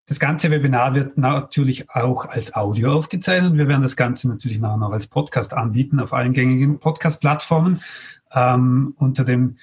das 0.07 0.21
ganze 0.21 0.51
Webinar 0.51 0.95
wird 0.95 1.17
natürlich 1.17 1.91
auch 1.91 2.27
als 2.27 2.55
Audio 2.55 2.93
aufgezeichnet. 2.93 3.57
Wir 3.57 3.69
werden 3.69 3.83
das 3.83 3.97
Ganze 3.97 4.29
natürlich 4.29 4.59
nachher 4.59 4.77
noch 4.77 4.93
als 4.93 5.07
Podcast 5.07 5.55
anbieten 5.55 5.99
auf 5.99 6.13
allen 6.13 6.33
gängigen 6.33 6.79
Podcast-Plattformen 6.79 7.81
ähm, 8.33 8.95
unter 8.99 9.25
dem 9.25 9.57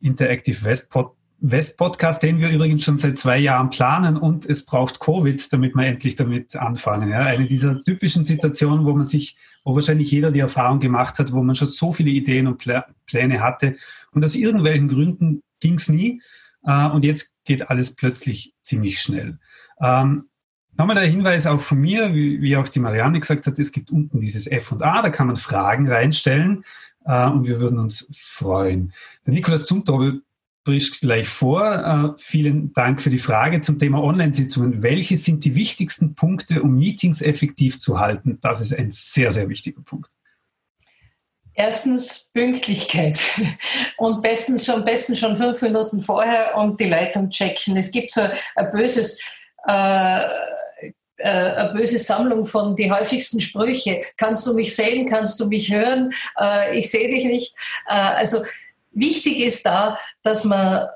Interactive 0.00 0.64
West 0.64 0.90
Pod 0.90 1.12
West-Podcast, 1.38 2.22
den 2.22 2.40
wir 2.40 2.48
übrigens 2.48 2.84
schon 2.84 2.96
seit 2.96 3.18
zwei 3.18 3.36
Jahren 3.36 3.68
planen 3.68 4.16
und 4.16 4.46
es 4.46 4.64
braucht 4.64 5.00
Covid, 5.00 5.52
damit 5.52 5.74
wir 5.74 5.84
endlich 5.84 6.16
damit 6.16 6.56
anfangen. 6.56 7.10
Ja, 7.10 7.20
eine 7.20 7.44
dieser 7.44 7.82
typischen 7.82 8.24
Situationen, 8.24 8.86
wo 8.86 8.94
man 8.94 9.04
sich, 9.04 9.36
wo 9.62 9.74
wahrscheinlich 9.74 10.10
jeder 10.10 10.30
die 10.30 10.40
Erfahrung 10.40 10.80
gemacht 10.80 11.18
hat, 11.18 11.32
wo 11.32 11.42
man 11.42 11.54
schon 11.54 11.68
so 11.68 11.92
viele 11.92 12.10
Ideen 12.10 12.46
und 12.46 12.66
Pläne 13.06 13.42
hatte 13.42 13.76
und 14.12 14.24
aus 14.24 14.34
irgendwelchen 14.34 14.88
Gründen 14.88 15.42
ging 15.60 15.74
es 15.74 15.90
nie 15.90 16.22
äh, 16.64 16.86
und 16.86 17.04
jetzt 17.04 17.34
geht 17.44 17.68
alles 17.68 17.94
plötzlich 17.94 18.54
ziemlich 18.62 19.00
schnell. 19.00 19.38
Ähm, 19.80 20.28
Nochmal 20.78 20.96
der 20.96 21.06
Hinweis 21.06 21.46
auch 21.46 21.60
von 21.60 21.78
mir, 21.78 22.14
wie, 22.14 22.42
wie, 22.42 22.56
auch 22.56 22.68
die 22.68 22.80
Marianne 22.80 23.18
gesagt 23.18 23.46
hat, 23.46 23.58
es 23.58 23.72
gibt 23.72 23.90
unten 23.90 24.20
dieses 24.20 24.46
F 24.46 24.72
und 24.72 24.82
A, 24.82 25.00
da 25.00 25.08
kann 25.08 25.26
man 25.26 25.36
Fragen 25.36 25.90
reinstellen 25.90 26.64
äh, 27.06 27.26
und 27.28 27.48
wir 27.48 27.60
würden 27.60 27.78
uns 27.78 28.06
freuen. 28.14 28.92
Der 29.24 29.32
Nikolaus 29.32 29.64
Zumtobel 29.64 30.22
bricht 30.64 31.00
gleich 31.00 31.28
vor. 31.28 32.14
Äh, 32.16 32.20
vielen 32.20 32.74
Dank 32.74 33.00
für 33.00 33.08
die 33.08 33.18
Frage 33.18 33.62
zum 33.62 33.78
Thema 33.78 34.02
Online-Sitzungen. 34.02 34.82
Welche 34.82 35.16
sind 35.16 35.44
die 35.44 35.54
wichtigsten 35.54 36.14
Punkte, 36.14 36.62
um 36.62 36.74
Meetings 36.74 37.22
effektiv 37.22 37.80
zu 37.80 37.98
halten? 37.98 38.38
Das 38.42 38.60
ist 38.60 38.74
ein 38.74 38.90
sehr, 38.90 39.32
sehr 39.32 39.48
wichtiger 39.48 39.80
Punkt. 39.80 40.10
Erstens 41.54 42.28
Pünktlichkeit 42.34 43.18
und 43.96 44.20
bestens 44.20 44.66
schon, 44.66 44.84
bestens 44.84 45.20
schon 45.20 45.38
fünf 45.38 45.62
Minuten 45.62 46.02
vorher 46.02 46.54
und 46.58 46.78
die 46.78 46.84
Leitung 46.84 47.30
checken. 47.30 47.78
Es 47.78 47.90
gibt 47.90 48.12
so 48.12 48.20
ein 48.20 48.72
böses 48.72 49.24
eine 49.66 51.72
böse 51.74 51.98
Sammlung 51.98 52.46
von 52.46 52.76
die 52.76 52.90
häufigsten 52.90 53.40
Sprüche. 53.40 54.02
Kannst 54.16 54.46
du 54.46 54.54
mich 54.54 54.74
sehen? 54.74 55.08
Kannst 55.08 55.40
du 55.40 55.46
mich 55.46 55.72
hören? 55.72 56.12
Äh, 56.38 56.78
ich 56.78 56.90
sehe 56.90 57.08
dich 57.08 57.24
nicht. 57.24 57.54
Äh, 57.86 57.94
also 57.94 58.44
wichtig 58.92 59.38
ist 59.38 59.64
da, 59.64 59.98
dass 60.22 60.44
man, 60.44 60.86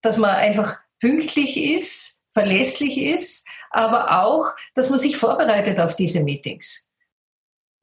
dass 0.00 0.16
man 0.16 0.30
einfach 0.30 0.76
pünktlich 1.00 1.56
ist, 1.56 2.22
verlässlich 2.32 2.98
ist, 2.98 3.46
aber 3.70 4.22
auch, 4.22 4.46
dass 4.74 4.90
man 4.90 4.98
sich 4.98 5.16
vorbereitet 5.16 5.80
auf 5.80 5.96
diese 5.96 6.22
Meetings. 6.22 6.87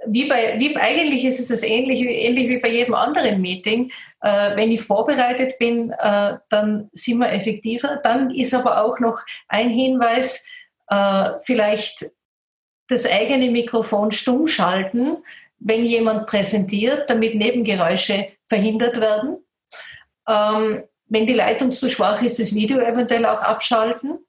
Wie 0.07 0.25
bei, 0.25 0.59
wie, 0.59 0.75
eigentlich 0.77 1.25
ist 1.25 1.39
es 1.39 1.47
das 1.47 1.63
ähnlich, 1.63 2.01
ähnlich 2.01 2.49
wie 2.49 2.59
bei 2.59 2.69
jedem 2.69 2.93
anderen 2.93 3.41
Meeting. 3.41 3.91
Äh, 4.21 4.55
wenn 4.55 4.71
ich 4.71 4.81
vorbereitet 4.81 5.57
bin, 5.59 5.91
äh, 5.91 6.37
dann 6.49 6.89
sind 6.93 7.19
wir 7.19 7.31
effektiver. 7.31 7.99
Dann 8.03 8.33
ist 8.33 8.53
aber 8.53 8.83
auch 8.83 8.99
noch 8.99 9.19
ein 9.47 9.69
Hinweis, 9.69 10.47
äh, 10.87 11.31
vielleicht 11.43 12.05
das 12.87 13.11
eigene 13.11 13.49
Mikrofon 13.49 14.11
stumm 14.11 14.47
schalten, 14.47 15.17
wenn 15.59 15.85
jemand 15.85 16.27
präsentiert, 16.27 17.09
damit 17.09 17.35
Nebengeräusche 17.35 18.27
verhindert 18.47 18.99
werden. 18.99 19.37
Ähm, 20.27 20.83
wenn 21.07 21.27
die 21.27 21.33
Leitung 21.33 21.71
zu 21.71 21.89
schwach 21.89 22.21
ist, 22.21 22.39
das 22.39 22.55
Video 22.55 22.79
eventuell 22.79 23.25
auch 23.25 23.41
abschalten. 23.41 24.19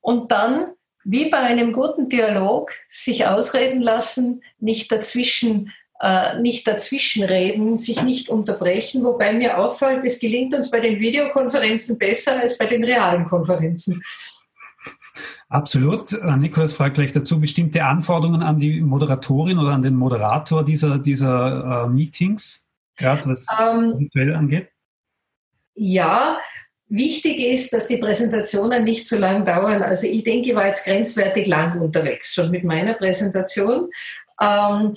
Und 0.00 0.30
dann, 0.30 0.72
wie 1.08 1.30
bei 1.30 1.38
einem 1.38 1.72
guten 1.72 2.08
Dialog, 2.08 2.72
sich 2.88 3.26
ausreden 3.26 3.80
lassen, 3.80 4.42
nicht 4.58 4.90
dazwischen 4.90 5.72
äh, 6.00 6.38
nicht 6.40 6.68
dazwischenreden, 6.68 7.78
sich 7.78 8.02
nicht 8.02 8.28
unterbrechen, 8.28 9.02
wobei 9.02 9.32
mir 9.32 9.56
auffällt, 9.56 10.04
es 10.04 10.20
gelingt 10.20 10.54
uns 10.54 10.70
bei 10.70 10.80
den 10.80 11.00
Videokonferenzen 11.00 11.96
besser 11.96 12.38
als 12.38 12.58
bei 12.58 12.66
den 12.66 12.84
realen 12.84 13.24
Konferenzen. 13.24 14.02
Absolut. 15.48 16.12
Äh, 16.12 16.36
Nikolas 16.36 16.74
fragt 16.74 16.96
gleich 16.96 17.12
dazu 17.12 17.40
bestimmte 17.40 17.84
Anforderungen 17.84 18.42
an 18.42 18.58
die 18.58 18.82
Moderatorin 18.82 19.58
oder 19.58 19.70
an 19.70 19.80
den 19.80 19.94
Moderator 19.94 20.64
dieser, 20.64 20.98
dieser 20.98 21.84
äh, 21.86 21.88
Meetings, 21.88 22.68
gerade 22.96 23.30
was 23.30 23.46
ähm, 23.58 23.98
virtuell 23.98 24.34
angeht. 24.34 24.68
Ja, 25.74 26.38
wichtig 26.88 27.38
ist, 27.40 27.72
dass 27.72 27.88
die 27.88 27.96
Präsentationen 27.96 28.84
nicht 28.84 29.08
zu 29.08 29.18
lang 29.18 29.44
dauern. 29.44 29.82
Also 29.82 30.06
ich 30.06 30.24
denke, 30.24 30.50
ich 30.50 30.54
war 30.54 30.66
jetzt 30.66 30.84
grenzwertig 30.84 31.46
lang 31.46 31.80
unterwegs, 31.80 32.34
schon 32.34 32.50
mit 32.50 32.64
meiner 32.64 32.94
Präsentation. 32.94 33.90
Ähm, 34.40 34.94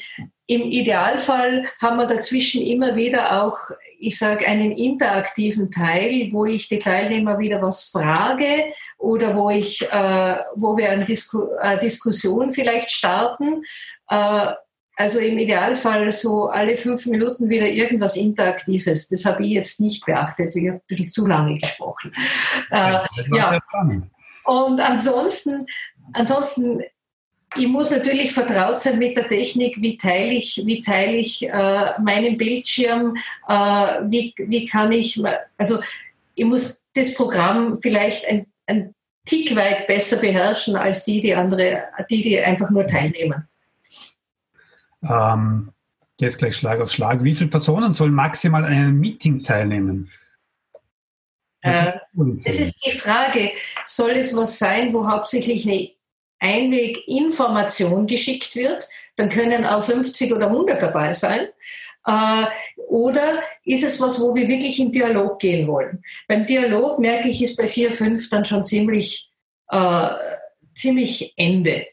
Im 0.47 0.61
Idealfall 0.63 1.65
haben 1.81 1.97
wir 1.97 2.05
dazwischen 2.05 2.61
immer 2.61 2.95
wieder 2.95 3.43
auch, 3.43 3.57
ich 3.99 4.17
sage, 4.17 4.47
einen 4.47 4.71
interaktiven 4.71 5.71
Teil, 5.71 6.29
wo 6.31 6.45
ich 6.45 6.69
die 6.69 6.79
Teilnehmer 6.79 7.39
wieder 7.39 7.61
was 7.61 7.85
frage 7.85 8.65
oder 8.97 9.35
wo, 9.35 9.49
ich, 9.49 9.81
äh, 9.81 10.35
wo 10.55 10.77
wir 10.77 10.89
eine, 10.89 11.05
Disku 11.05 11.49
eine 11.59 11.79
Diskussion 11.79 12.51
vielleicht 12.51 12.91
starten. 12.91 13.63
Äh, 14.09 14.53
also 14.99 15.19
im 15.19 15.37
Idealfall 15.37 16.11
so 16.11 16.49
alle 16.49 16.75
fünf 16.75 17.05
Minuten 17.05 17.49
wieder 17.49 17.67
irgendwas 17.67 18.17
Interaktives. 18.17 19.07
Das 19.07 19.25
habe 19.25 19.45
ich 19.45 19.51
jetzt 19.51 19.79
nicht 19.79 20.05
beachtet. 20.05 20.53
Ich 20.55 20.67
habe 20.67 20.77
ein 20.77 20.81
bisschen 20.87 21.09
zu 21.09 21.25
lange 21.25 21.57
gesprochen. 21.57 22.11
Äh, 22.69 22.99
ja. 23.33 23.59
Und 24.43 24.81
ansonsten, 24.81 25.65
ansonsten 26.11 26.83
ich 27.55 27.67
muss 27.67 27.89
natürlich 27.89 28.31
vertraut 28.31 28.79
sein 28.79 28.99
mit 28.99 29.17
der 29.17 29.27
Technik, 29.27 29.81
wie 29.81 29.97
teile 29.97 30.33
ich, 30.33 30.61
wie 30.65 30.81
teile 30.81 31.13
ich 31.13 31.47
äh, 31.47 31.99
meinen 31.99 32.37
Bildschirm, 32.37 33.15
äh, 33.47 33.53
wie, 34.03 34.35
wie 34.37 34.67
kann 34.67 34.91
ich, 34.91 35.19
also 35.57 35.79
ich 36.35 36.45
muss 36.45 36.85
das 36.93 37.15
Programm 37.15 37.79
vielleicht 37.81 38.27
ein, 38.29 38.45
ein 38.67 38.93
Tick 39.25 39.55
weit 39.55 39.87
besser 39.87 40.17
beherrschen 40.17 40.75
als 40.75 41.05
die, 41.05 41.21
die 41.21 41.33
andere, 41.33 41.85
die, 42.09 42.21
die 42.21 42.39
einfach 42.39 42.69
nur 42.69 42.85
teilnehmen. 42.85 43.48
Ähm, 45.07 45.71
jetzt 46.19 46.37
gleich 46.39 46.55
Schlag 46.55 46.79
auf 46.81 46.91
Schlag. 46.91 47.23
Wie 47.23 47.35
viele 47.35 47.49
Personen 47.49 47.93
sollen 47.93 48.13
maximal 48.13 48.65
an 48.65 48.71
einem 48.71 48.99
Meeting 48.99 49.43
teilnehmen? 49.43 50.09
Äh, 51.61 51.93
das 52.13 52.57
ist 52.57 52.85
die 52.85 52.91
Frage. 52.91 53.51
Soll 53.85 54.11
es 54.11 54.35
was 54.35 54.57
sein, 54.59 54.93
wo 54.93 55.09
hauptsächlich 55.09 55.67
eine 55.67 55.89
Einweginformation 56.39 58.07
geschickt 58.07 58.55
wird, 58.55 58.87
dann 59.17 59.29
können 59.29 59.65
auch 59.65 59.83
50 59.83 60.33
oder 60.33 60.47
100 60.47 60.81
dabei 60.81 61.13
sein. 61.13 61.49
Äh, 62.05 62.45
oder 62.87 63.43
ist 63.65 63.83
es 63.83 63.99
was, 63.99 64.19
wo 64.21 64.33
wir 64.33 64.47
wirklich 64.47 64.79
in 64.79 64.91
Dialog 64.91 65.39
gehen 65.39 65.67
wollen? 65.67 66.01
Beim 66.27 66.45
Dialog 66.45 66.99
merke 66.99 67.27
ich, 67.27 67.41
ist 67.41 67.57
bei 67.57 67.67
4, 67.67 67.91
5 67.91 68.29
dann 68.29 68.45
schon 68.45 68.63
ziemlich, 68.63 69.29
äh, 69.69 70.09
ziemlich 70.73 71.33
Ende. 71.35 71.85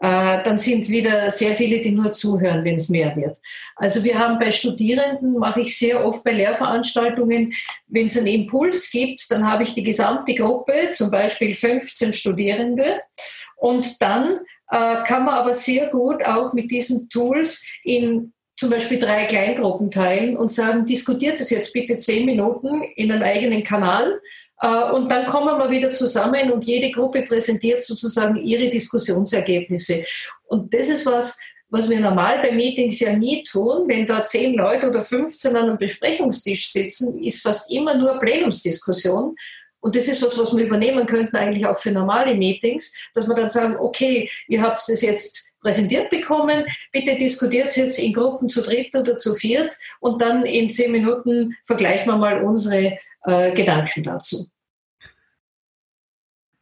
Äh, 0.00 0.44
dann 0.44 0.58
sind 0.58 0.88
wieder 0.90 1.30
sehr 1.30 1.54
viele, 1.54 1.80
die 1.80 1.90
nur 1.90 2.12
zuhören, 2.12 2.64
wenn 2.64 2.74
es 2.74 2.88
mehr 2.88 3.16
wird. 3.16 3.38
Also 3.76 4.04
wir 4.04 4.18
haben 4.18 4.38
bei 4.38 4.50
Studierenden, 4.50 5.38
mache 5.38 5.62
ich 5.62 5.78
sehr 5.78 6.04
oft 6.04 6.22
bei 6.22 6.32
Lehrveranstaltungen, 6.32 7.54
wenn 7.86 8.06
es 8.06 8.18
einen 8.18 8.26
Impuls 8.26 8.90
gibt, 8.90 9.30
dann 9.30 9.50
habe 9.50 9.62
ich 9.62 9.74
die 9.74 9.82
gesamte 9.82 10.34
Gruppe, 10.34 10.90
zum 10.92 11.10
Beispiel 11.10 11.54
15 11.54 12.12
Studierende, 12.12 13.00
und 13.56 14.02
dann 14.02 14.40
äh, 14.70 15.02
kann 15.04 15.24
man 15.24 15.34
aber 15.34 15.54
sehr 15.54 15.86
gut 15.86 16.22
auch 16.24 16.52
mit 16.52 16.70
diesen 16.70 17.08
Tools 17.08 17.66
in 17.82 18.32
zum 18.58 18.70
Beispiel 18.70 18.98
drei 18.98 19.26
Kleingruppen 19.26 19.90
teilen 19.90 20.36
und 20.36 20.50
sagen, 20.50 20.86
diskutiert 20.86 21.38
es 21.40 21.50
jetzt 21.50 21.72
bitte 21.74 21.98
zehn 21.98 22.24
Minuten 22.24 22.82
in 22.96 23.12
einem 23.12 23.22
eigenen 23.22 23.62
Kanal. 23.62 24.20
Äh, 24.60 24.90
und 24.92 25.08
dann 25.08 25.26
kommen 25.26 25.58
wir 25.58 25.70
wieder 25.70 25.90
zusammen 25.90 26.50
und 26.50 26.64
jede 26.64 26.90
Gruppe 26.90 27.22
präsentiert 27.22 27.82
sozusagen 27.82 28.36
ihre 28.36 28.68
Diskussionsergebnisse. 28.70 30.04
Und 30.46 30.72
das 30.72 30.88
ist 30.88 31.06
was, 31.06 31.38
was 31.68 31.90
wir 31.90 32.00
normal 32.00 32.40
bei 32.42 32.52
Meetings 32.52 33.00
ja 33.00 33.12
nie 33.12 33.42
tun. 33.42 33.88
Wenn 33.88 34.06
da 34.06 34.22
zehn 34.24 34.54
Leute 34.54 34.88
oder 34.88 35.02
15 35.02 35.56
an 35.56 35.64
einem 35.64 35.78
Besprechungstisch 35.78 36.70
sitzen, 36.70 37.22
ist 37.22 37.42
fast 37.42 37.72
immer 37.72 37.96
nur 37.96 38.18
Plenumsdiskussion. 38.20 39.36
Und 39.80 39.94
das 39.94 40.08
ist 40.08 40.22
was, 40.22 40.36
was 40.38 40.56
wir 40.56 40.64
übernehmen 40.64 41.06
könnten 41.06 41.36
eigentlich 41.36 41.66
auch 41.66 41.78
für 41.78 41.92
normale 41.92 42.34
Meetings, 42.34 42.92
dass 43.14 43.28
wir 43.28 43.34
dann 43.34 43.48
sagen, 43.48 43.76
okay, 43.76 44.28
ihr 44.48 44.62
habt 44.62 44.80
es 44.88 45.02
jetzt 45.02 45.52
präsentiert 45.60 46.10
bekommen, 46.10 46.64
bitte 46.92 47.16
diskutiert 47.16 47.68
es 47.68 47.76
jetzt 47.76 47.98
in 47.98 48.12
Gruppen 48.12 48.48
zu 48.48 48.62
dritt 48.62 48.94
oder 48.96 49.18
zu 49.18 49.34
viert 49.34 49.74
und 50.00 50.20
dann 50.22 50.44
in 50.44 50.70
zehn 50.70 50.92
Minuten 50.92 51.56
vergleichen 51.64 52.06
wir 52.06 52.16
mal 52.16 52.42
unsere 52.42 52.98
äh, 53.26 53.52
Gedanken 53.52 54.02
dazu. 54.02 54.46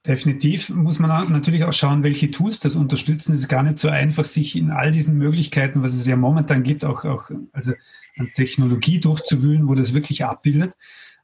Definitiv 0.07 0.69
muss 0.69 0.99
man 0.99 1.33
natürlich 1.33 1.65
auch 1.65 1.73
schauen, 1.73 2.03
welche 2.03 2.31
Tools 2.31 2.61
das 2.61 2.77
unterstützen. 2.77 3.33
Es 3.33 3.41
ist 3.41 3.49
gar 3.49 3.63
nicht 3.63 3.79
so 3.79 3.89
einfach, 3.89 4.27
sich 4.27 4.55
in 4.55 4.71
all 4.71 4.91
diesen 4.91 5.17
Möglichkeiten, 5.17 5.83
was 5.83 5.95
es 5.95 6.07
ja 6.07 6.15
momentan 6.15 6.63
gibt, 6.63 6.85
auch, 6.85 7.07
auch 7.07 7.31
also 7.53 7.73
an 8.19 8.31
Technologie 8.35 9.01
durchzuwühlen, 9.01 9.67
wo 9.67 9.75
das 9.75 9.95
wirklich 9.95 10.23
abbildet. 10.27 10.75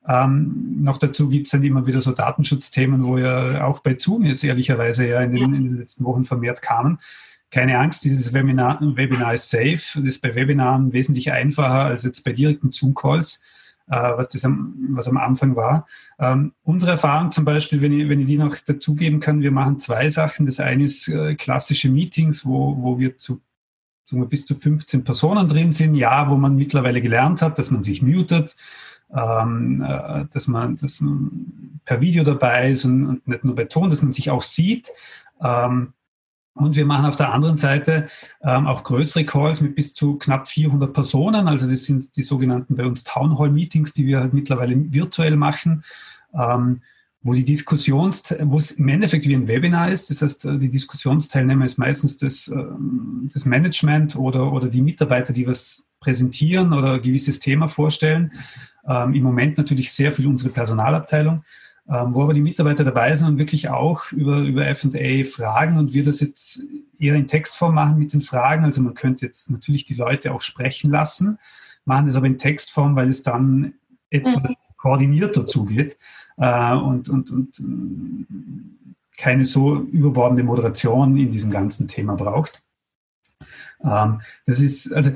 Ähm, 0.08 0.82
noch 0.82 0.96
dazu 0.96 1.28
gibt 1.28 1.46
es 1.46 1.52
dann 1.52 1.62
immer 1.62 1.86
wieder 1.86 2.00
so 2.00 2.12
Datenschutzthemen, 2.12 3.04
wo 3.04 3.18
ja 3.18 3.64
auch 3.64 3.80
bei 3.80 3.96
Zoom 3.98 4.24
jetzt 4.24 4.44
ehrlicherweise 4.44 5.06
ja 5.06 5.20
in 5.20 5.34
den, 5.34 5.54
in 5.54 5.64
den 5.64 5.76
letzten 5.76 6.04
Wochen 6.04 6.24
vermehrt 6.24 6.62
kamen. 6.62 6.98
Keine 7.50 7.78
Angst, 7.78 8.04
dieses 8.04 8.32
Webinar, 8.32 8.80
Webinar 8.80 9.34
ist 9.34 9.50
safe. 9.50 9.76
Das 9.96 10.04
ist 10.04 10.22
bei 10.22 10.34
Webinaren 10.34 10.94
wesentlich 10.94 11.32
einfacher 11.32 11.84
als 11.84 12.02
jetzt 12.02 12.24
bei 12.24 12.32
direkten 12.32 12.72
Zoom-Calls, 12.72 13.42
was, 13.96 14.28
das 14.28 14.44
am, 14.44 14.74
was 14.90 15.08
am 15.08 15.16
Anfang 15.16 15.56
war. 15.56 15.86
Ähm, 16.18 16.52
unsere 16.62 16.92
Erfahrung 16.92 17.32
zum 17.32 17.44
Beispiel, 17.44 17.82
wenn 17.82 17.92
ich, 17.92 18.08
wenn 18.08 18.20
ich 18.20 18.26
die 18.26 18.38
noch 18.38 18.56
dazugeben 18.56 19.20
kann, 19.20 19.42
wir 19.42 19.50
machen 19.50 19.78
zwei 19.78 20.08
Sachen. 20.08 20.46
Das 20.46 20.60
eine 20.60 20.84
ist 20.84 21.08
äh, 21.08 21.34
klassische 21.34 21.90
Meetings, 21.90 22.46
wo, 22.46 22.76
wo 22.80 22.98
wir 22.98 23.16
zu 23.16 23.40
sagen 24.04 24.22
wir, 24.22 24.28
bis 24.28 24.46
zu 24.46 24.54
15 24.54 25.04
Personen 25.04 25.48
drin 25.48 25.72
sind. 25.72 25.94
Ja, 25.94 26.30
wo 26.30 26.36
man 26.36 26.56
mittlerweile 26.56 27.00
gelernt 27.00 27.42
hat, 27.42 27.58
dass 27.58 27.70
man 27.70 27.82
sich 27.82 28.02
mutet 28.02 28.56
ähm, 29.14 29.84
äh, 29.86 30.24
dass, 30.32 30.46
man, 30.46 30.76
dass 30.76 31.00
man 31.00 31.80
per 31.84 32.00
Video 32.00 32.24
dabei 32.24 32.70
ist 32.70 32.84
und, 32.84 33.06
und, 33.06 33.28
nicht 33.28 33.44
nur 33.44 33.54
bei 33.54 33.64
Ton, 33.64 33.88
dass 33.88 34.02
man 34.02 34.12
sich 34.12 34.30
auch 34.30 34.42
sieht. 34.42 34.90
Ähm, 35.40 35.92
und 36.54 36.76
wir 36.76 36.84
machen 36.84 37.06
auf 37.06 37.16
der 37.16 37.32
anderen 37.32 37.58
Seite 37.58 38.08
ähm, 38.42 38.66
auch 38.66 38.82
größere 38.82 39.24
Calls 39.24 39.60
mit 39.60 39.74
bis 39.74 39.94
zu 39.94 40.18
knapp 40.18 40.48
400 40.48 40.92
Personen. 40.92 41.48
Also 41.48 41.68
das 41.68 41.84
sind 41.84 42.16
die 42.16 42.22
sogenannten 42.22 42.76
bei 42.76 42.84
uns 42.84 43.04
Town 43.04 43.38
Hall 43.38 43.50
Meetings, 43.50 43.92
die 43.92 44.06
wir 44.06 44.20
halt 44.20 44.34
mittlerweile 44.34 44.74
virtuell 44.92 45.36
machen, 45.36 45.84
ähm, 46.34 46.82
wo 47.22 47.34
die 47.34 47.44
Diskussions, 47.44 48.34
wo 48.40 48.58
es 48.58 48.72
im 48.72 48.88
Endeffekt 48.88 49.28
wie 49.28 49.34
ein 49.34 49.46
Webinar 49.46 49.90
ist. 49.90 50.10
Das 50.10 50.22
heißt, 50.22 50.44
äh, 50.46 50.58
die 50.58 50.68
Diskussionsteilnehmer 50.68 51.64
ist 51.64 51.78
meistens 51.78 52.16
das, 52.16 52.48
ähm, 52.48 53.28
das 53.32 53.44
Management 53.44 54.16
oder, 54.16 54.52
oder 54.52 54.68
die 54.68 54.82
Mitarbeiter, 54.82 55.32
die 55.32 55.46
was 55.46 55.86
präsentieren 56.00 56.72
oder 56.72 56.94
ein 56.94 57.02
gewisses 57.02 57.38
Thema 57.38 57.68
vorstellen. 57.68 58.32
Ähm, 58.88 59.14
Im 59.14 59.22
Moment 59.22 59.56
natürlich 59.56 59.92
sehr 59.92 60.12
viel 60.12 60.26
unsere 60.26 60.50
Personalabteilung. 60.50 61.44
Ähm, 61.92 62.14
wo 62.14 62.22
aber 62.22 62.34
die 62.34 62.40
Mitarbeiter 62.40 62.84
dabei 62.84 63.12
sind 63.16 63.26
und 63.26 63.38
wirklich 63.38 63.68
auch 63.68 64.12
über, 64.12 64.42
über 64.42 64.72
FA 64.76 65.24
fragen 65.28 65.76
und 65.76 65.92
wir 65.92 66.04
das 66.04 66.20
jetzt 66.20 66.62
eher 67.00 67.16
in 67.16 67.26
Textform 67.26 67.74
machen 67.74 67.98
mit 67.98 68.12
den 68.12 68.20
Fragen. 68.20 68.64
Also 68.64 68.80
man 68.80 68.94
könnte 68.94 69.26
jetzt 69.26 69.50
natürlich 69.50 69.86
die 69.86 69.94
Leute 69.94 70.32
auch 70.32 70.40
sprechen 70.40 70.92
lassen, 70.92 71.38
machen 71.84 72.06
das 72.06 72.14
aber 72.14 72.26
in 72.26 72.38
Textform, 72.38 72.94
weil 72.94 73.10
es 73.10 73.24
dann 73.24 73.74
etwas 74.08 74.36
mhm. 74.36 74.54
koordinierter 74.76 75.46
zugeht 75.46 75.98
äh, 76.36 76.74
und, 76.74 77.08
und, 77.08 77.32
und 77.32 77.58
äh, 77.58 79.20
keine 79.20 79.44
so 79.44 79.80
überbordende 79.80 80.44
Moderation 80.44 81.16
in 81.16 81.28
diesem 81.28 81.50
ganzen 81.50 81.88
Thema 81.88 82.14
braucht. 82.14 82.62
Ähm, 83.82 84.20
das 84.46 84.60
ist, 84.60 84.92
also 84.92 85.10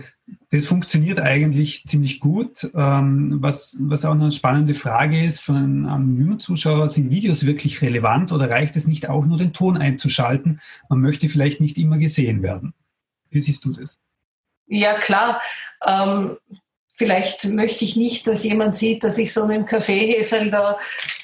das 0.55 0.67
funktioniert 0.67 1.19
eigentlich 1.19 1.85
ziemlich 1.85 2.21
gut. 2.21 2.71
Ähm, 2.77 3.39
was, 3.41 3.77
was 3.81 4.05
auch 4.05 4.13
eine 4.13 4.31
spannende 4.31 4.75
Frage 4.75 5.25
ist 5.25 5.41
von 5.41 5.57
einem 5.57 5.87
anonymen 5.87 6.39
Zuschauer, 6.39 6.89
sind 6.89 7.11
Videos 7.11 7.45
wirklich 7.45 7.83
relevant 7.83 8.31
oder 8.31 8.49
reicht 8.49 8.77
es 8.77 8.87
nicht 8.87 9.09
auch 9.09 9.25
nur 9.25 9.37
den 9.37 9.53
Ton 9.53 9.77
einzuschalten? 9.77 10.61
Man 10.89 11.01
möchte 11.01 11.29
vielleicht 11.29 11.61
nicht 11.61 11.77
immer 11.77 11.99
gesehen 11.99 12.45
werden. 12.45 12.73
Wie 13.31 13.41
siehst 13.41 13.65
du 13.65 13.73
das? 13.73 14.01
Ja, 14.69 14.97
klar. 14.99 15.43
Ähm, 15.85 16.37
vielleicht 16.93 17.47
möchte 17.47 17.85
ich 17.85 17.97
nicht, 17.97 18.29
dass 18.29 18.45
jemand 18.45 18.77
sieht, 18.77 19.03
dass 19.03 19.19
ich 19.19 19.33
so 19.33 19.43
einen 19.43 19.67
Kaffeeheferl 19.67 20.53
da 20.53 20.79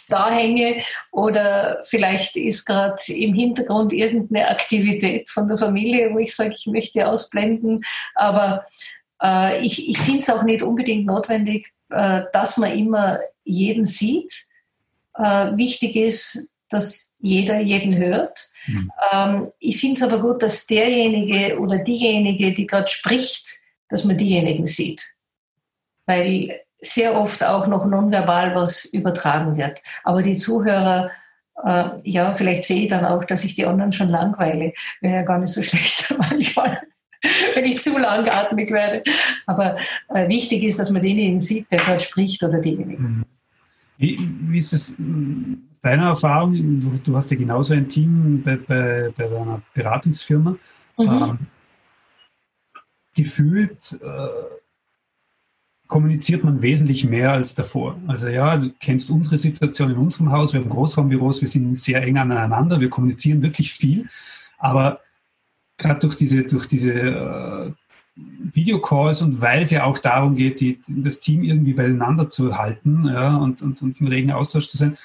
da 0.08 0.28
hänge 0.28 0.82
oder 1.12 1.78
vielleicht 1.84 2.34
ist 2.34 2.64
gerade 2.66 3.00
im 3.06 3.32
Hintergrund 3.32 3.92
irgendeine 3.92 4.48
Aktivität 4.48 5.28
von 5.28 5.46
der 5.46 5.56
Familie, 5.56 6.12
wo 6.12 6.18
ich 6.18 6.34
sage, 6.34 6.52
ich 6.56 6.66
möchte 6.66 7.06
ausblenden. 7.06 7.82
Aber 8.16 8.64
äh, 9.22 9.64
ich, 9.64 9.88
ich 9.88 9.98
finde 9.98 10.20
es 10.20 10.30
auch 10.30 10.42
nicht 10.42 10.62
unbedingt 10.62 11.06
notwendig, 11.06 11.72
äh, 11.90 12.22
dass 12.33 12.56
man 12.56 12.72
immer 12.72 13.20
jeden 13.44 13.85
sieht. 13.85 14.33
Äh, 15.14 15.56
wichtig 15.56 15.96
ist, 15.96 16.48
dass 16.68 17.12
jeder 17.18 17.61
jeden 17.61 17.96
hört. 17.96 18.48
Mhm. 18.66 18.92
Ähm, 19.12 19.52
ich 19.59 19.80
finde 19.80 20.00
es 20.00 20.02
aber 20.11 20.20
gut, 20.20 20.42
dass 20.42 20.66
derjenige 20.66 21.59
oder 21.59 21.78
diejenige, 21.78 22.52
die 22.52 22.66
gerade 22.66 22.88
spricht, 22.88 23.59
dass 23.88 24.04
man 24.04 24.16
diejenigen 24.16 24.66
sieht. 24.66 25.14
Weil 26.06 26.61
sehr 26.80 27.14
oft 27.14 27.44
auch 27.44 27.66
noch 27.66 27.85
nonverbal 27.85 28.54
was 28.54 28.87
übertragen 28.87 29.56
wird. 29.56 29.83
Aber 30.02 30.22
die 30.22 30.37
Zuhörer, 30.37 31.11
äh, 31.62 31.90
ja, 32.04 32.35
vielleicht 32.35 32.64
sehe 32.64 32.83
ich 32.83 32.88
dann 32.88 33.04
auch, 33.04 33.24
dass 33.24 33.44
ich 33.44 33.54
die 33.54 33.66
anderen 33.66 33.92
schon 33.92 34.09
langweile. 34.09 34.72
Wäre 35.00 35.16
ja 35.16 35.22
gar 35.22 35.38
nicht 35.38 35.52
so 35.52 35.62
schlecht 35.62 36.14
manchmal, 36.16 36.80
wenn 37.54 37.64
ich 37.64 37.80
zu 37.80 37.98
langatmig 37.98 38.70
werde. 38.70 39.02
Aber 39.46 39.76
äh, 40.09 40.28
wichtig 40.28 40.62
ist, 40.62 40.78
dass 40.78 40.90
man 40.90 41.02
denjenigen 41.02 41.38
sieht, 41.38 41.70
der 41.70 41.78
gerade 41.78 42.00
spricht 42.00 42.42
oder 42.42 42.61
diejenigen. 42.61 43.02
Mhm. 43.02 43.24
Wie, 43.98 44.18
wie 44.48 44.59
ist 44.59 44.72
es 44.72 44.94
deiner 45.83 46.09
Erfahrung? 46.09 46.54
Du, 46.80 46.98
du, 47.04 47.16
hast 47.16 47.30
ja 47.30 47.37
genauso 47.37 47.74
ein 47.74 47.88
Team 47.88 48.42
bei, 48.42 48.56
bei, 48.56 49.12
bei 49.16 49.28
deiner 49.28 49.61
Beratungsfirma. 49.74 50.56
Mhm. 50.96 51.06
Ähm, 51.06 51.38
gefühlt 53.14 53.98
äh, 54.00 54.28
kommuniziert 55.90 56.44
man 56.44 56.62
wesentlich 56.62 57.04
mehr 57.04 57.33
als 57.33 57.54
davor. 57.54 57.98
Also 58.06 58.28
ja, 58.28 58.56
du 58.56 58.70
kennst 58.80 59.11
unsere 59.11 59.37
Situation 59.37 59.90
in 59.90 59.96
unserem 59.98 60.30
Haus, 60.30 60.54
wir 60.54 60.61
haben 60.61 60.70
Großraumbüros, 60.70 61.40
wir 61.40 61.48
sind 61.48 61.76
sehr 61.76 62.02
eng 62.02 62.16
aneinander, 62.16 62.80
wir 62.80 62.88
kommunizieren 62.88 63.42
wirklich 63.42 63.72
viel, 63.72 64.09
aber 64.56 65.00
gerade 65.80 66.00
durch 66.00 66.14
diese, 66.14 66.44
durch 66.44 66.66
diese 66.66 66.92
äh, 66.92 67.72
Videocalls 68.14 69.22
und 69.22 69.40
weil 69.40 69.62
es 69.62 69.70
ja 69.70 69.84
auch 69.84 69.98
darum 69.98 70.36
geht, 70.36 70.60
die, 70.60 70.80
das 70.86 71.20
Team 71.20 71.42
irgendwie 71.42 71.72
beieinander 71.72 72.28
zu 72.28 72.56
halten 72.56 73.06
ja, 73.06 73.36
und, 73.36 73.62
und, 73.62 73.80
und 73.82 74.00
im 74.00 74.06
regen 74.06 74.30
Austausch 74.30 74.68
zu 74.68 74.76
sein, 74.76 74.98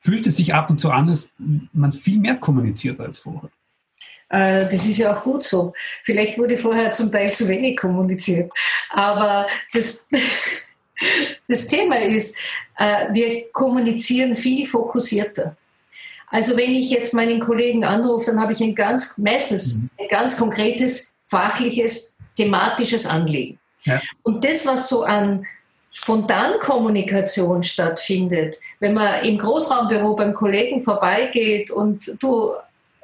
fühlt 0.00 0.26
es 0.26 0.36
sich 0.36 0.54
ab 0.54 0.70
und 0.70 0.78
zu 0.78 0.90
an, 0.90 1.08
dass 1.08 1.32
man 1.72 1.92
viel 1.92 2.18
mehr 2.18 2.36
kommuniziert 2.36 3.00
als 3.00 3.18
vorher. 3.18 3.50
Äh, 4.28 4.68
das 4.68 4.86
ist 4.86 4.98
ja 4.98 5.12
auch 5.12 5.22
gut 5.22 5.42
so. 5.42 5.72
Vielleicht 6.02 6.38
wurde 6.38 6.58
vorher 6.58 6.90
zum 6.90 7.10
Teil 7.12 7.32
zu 7.32 7.48
wenig 7.48 7.76
kommuniziert. 7.76 8.50
Aber 8.90 9.46
das, 9.72 10.08
das 11.48 11.66
Thema 11.68 11.96
ist, 11.96 12.38
äh, 12.76 13.12
wir 13.12 13.50
kommunizieren 13.52 14.34
viel 14.34 14.66
fokussierter. 14.66 15.56
Also 16.36 16.54
wenn 16.58 16.74
ich 16.74 16.90
jetzt 16.90 17.14
meinen 17.14 17.40
Kollegen 17.40 17.82
anrufe, 17.82 18.26
dann 18.26 18.42
habe 18.42 18.52
ich 18.52 18.60
ein 18.60 18.74
ganz, 18.74 19.16
meistens 19.16 19.76
mhm. 19.76 19.90
ein 19.98 20.08
ganz 20.08 20.36
konkretes, 20.36 21.18
fachliches, 21.28 22.18
thematisches 22.36 23.06
Anliegen. 23.06 23.58
Ja. 23.84 24.02
Und 24.22 24.44
das, 24.44 24.66
was 24.66 24.90
so 24.90 25.04
an 25.04 25.46
Spontankommunikation 25.92 27.62
stattfindet, 27.62 28.56
wenn 28.80 28.92
man 28.92 29.24
im 29.24 29.38
Großraumbüro 29.38 30.14
beim 30.14 30.34
Kollegen 30.34 30.82
vorbeigeht 30.82 31.70
und 31.70 32.14
du 32.20 32.52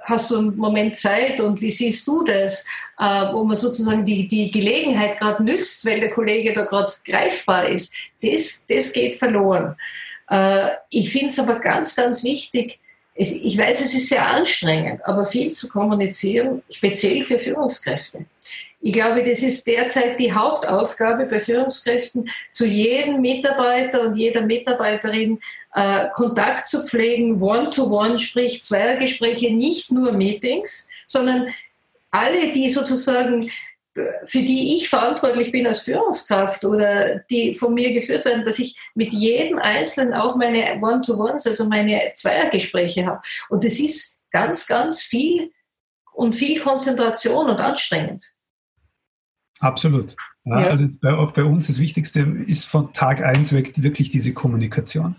hast 0.03 0.31
du 0.31 0.37
einen 0.37 0.59
Moment 0.59 0.99
Zeit 0.99 1.41
und 1.41 1.59
wie 1.63 1.71
siehst 1.71 2.07
du 2.07 2.25
das, 2.25 2.67
äh, 2.99 3.33
wo 3.33 3.45
man 3.45 3.57
sozusagen 3.57 4.05
die, 4.05 4.29
die 4.29 4.51
Gelegenheit 4.51 5.19
gerade 5.19 5.43
nützt, 5.43 5.87
weil 5.87 6.01
der 6.01 6.11
Kollege 6.11 6.53
da 6.53 6.67
gerade 6.67 6.93
greifbar 7.07 7.67
ist, 7.71 7.95
das, 8.21 8.67
das 8.69 8.93
geht 8.93 9.17
verloren. 9.17 9.75
Äh, 10.29 10.73
ich 10.91 11.11
finde 11.11 11.29
es 11.29 11.39
aber 11.39 11.61
ganz, 11.61 11.97
ganz 11.97 12.23
wichtig, 12.25 12.79
es, 13.15 13.33
ich 13.33 13.59
weiß, 13.59 13.81
es 13.81 13.95
ist 13.95 14.09
sehr 14.09 14.27
anstrengend, 14.27 15.05
aber 15.05 15.25
viel 15.25 15.53
zu 15.53 15.69
kommunizieren, 15.69 16.63
speziell 16.71 17.25
für 17.25 17.39
Führungskräfte. 17.39 18.25
Ich 18.85 18.93
glaube, 18.93 19.23
das 19.23 19.43
ist 19.43 19.65
derzeit 19.67 20.19
die 20.19 20.33
Hauptaufgabe 20.33 21.27
bei 21.27 21.41
Führungskräften, 21.41 22.29
zu 22.51 22.67
jedem 22.67 23.21
Mitarbeiter 23.21 24.03
und 24.03 24.17
jeder 24.17 24.41
Mitarbeiterin 24.41 25.39
äh, 25.75 26.09
Kontakt 26.13 26.67
zu 26.67 26.85
pflegen, 26.85 27.41
One-to-One, 27.41 28.15
-one, 28.15 28.19
sprich 28.19 28.65
Zweiergespräche, 28.65 29.53
nicht 29.55 29.93
nur 29.93 30.13
Meetings, 30.13 30.89
sondern 31.07 31.55
alle, 32.11 32.53
die 32.53 32.69
sozusagen 32.71 33.49
für 34.25 34.43
die 34.43 34.75
ich 34.75 34.89
verantwortlich 34.89 35.53
bin 35.53 35.67
als 35.67 35.81
Führungskraft 35.81 36.65
oder 36.65 37.19
die 37.31 37.55
von 37.55 37.75
mir 37.75 37.93
geführt 37.93 38.25
werden, 38.25 38.45
dass 38.45 38.59
ich 38.59 38.77
mit 38.95 39.13
jedem 39.13 39.59
Einzelnen 39.59 40.15
auch 40.15 40.37
meine 40.37 40.81
One-to-Ones, 40.81 41.47
also 41.47 41.69
meine 41.69 42.01
Zweiergespräche 42.15 43.07
habe. 43.07 43.21
Und 43.51 43.65
das 43.65 43.79
ist 43.79 44.25
ganz, 44.31 44.67
ganz 44.67 45.03
viel 45.03 45.51
und 46.13 46.35
viel 46.35 46.61
Konzentration 46.61 47.51
und 47.51 47.59
anstrengend. 47.59 48.33
Absolut. 49.61 50.17
Ja, 50.45 50.61
ja. 50.61 50.67
Also 50.69 50.87
bei, 51.01 51.13
auch 51.13 51.33
bei 51.33 51.45
uns 51.45 51.69
das 51.69 51.79
Wichtigste 51.79 52.21
ist 52.47 52.65
von 52.65 52.93
Tag 52.93 53.23
eins 53.23 53.53
weg 53.53 53.73
wirklich 53.77 54.11
diese 54.11 54.33
Kommunikation. 54.33 55.17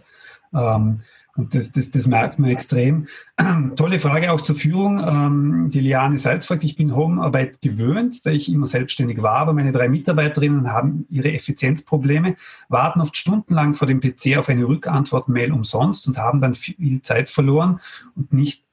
Ähm, 0.54 1.02
und 1.36 1.56
das, 1.56 1.72
das, 1.72 1.90
das 1.90 2.06
merkt 2.06 2.38
man 2.38 2.52
extrem. 2.52 3.08
Tolle 3.76 3.98
Frage 4.00 4.32
auch 4.32 4.42
zur 4.42 4.56
Führung. 4.56 5.00
Ähm, 5.00 5.70
die 5.72 5.80
Liane 5.80 6.20
Seitz 6.20 6.46
fragt, 6.46 6.64
ich 6.64 6.76
bin 6.76 6.96
Homearbeit 6.96 7.60
gewöhnt, 7.62 8.24
da 8.26 8.30
ich 8.30 8.52
immer 8.52 8.68
selbstständig 8.68 9.22
war, 9.22 9.38
aber 9.38 9.54
meine 9.54 9.72
drei 9.72 9.90
Mitarbeiterinnen 9.90 10.72
haben 10.72 11.08
ihre 11.10 11.32
Effizienzprobleme, 11.34 12.36
warten 12.70 13.02
oft 13.02 13.18
stundenlang 13.18 13.74
vor 13.74 13.88
dem 13.88 14.00
PC 14.00 14.38
auf 14.38 14.48
eine 14.48 14.68
Rückantwort-Mail 14.68 15.52
umsonst 15.52 16.08
und 16.08 16.20
haben 16.20 16.40
dann 16.40 16.54
viel 16.54 17.02
Zeit 17.02 17.30
verloren 17.30 17.80
und 18.16 18.32
nicht, 18.32 18.64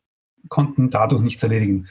konnten 0.48 0.90
dadurch 0.90 1.22
nichts 1.22 1.42
erledigen. 1.42 1.86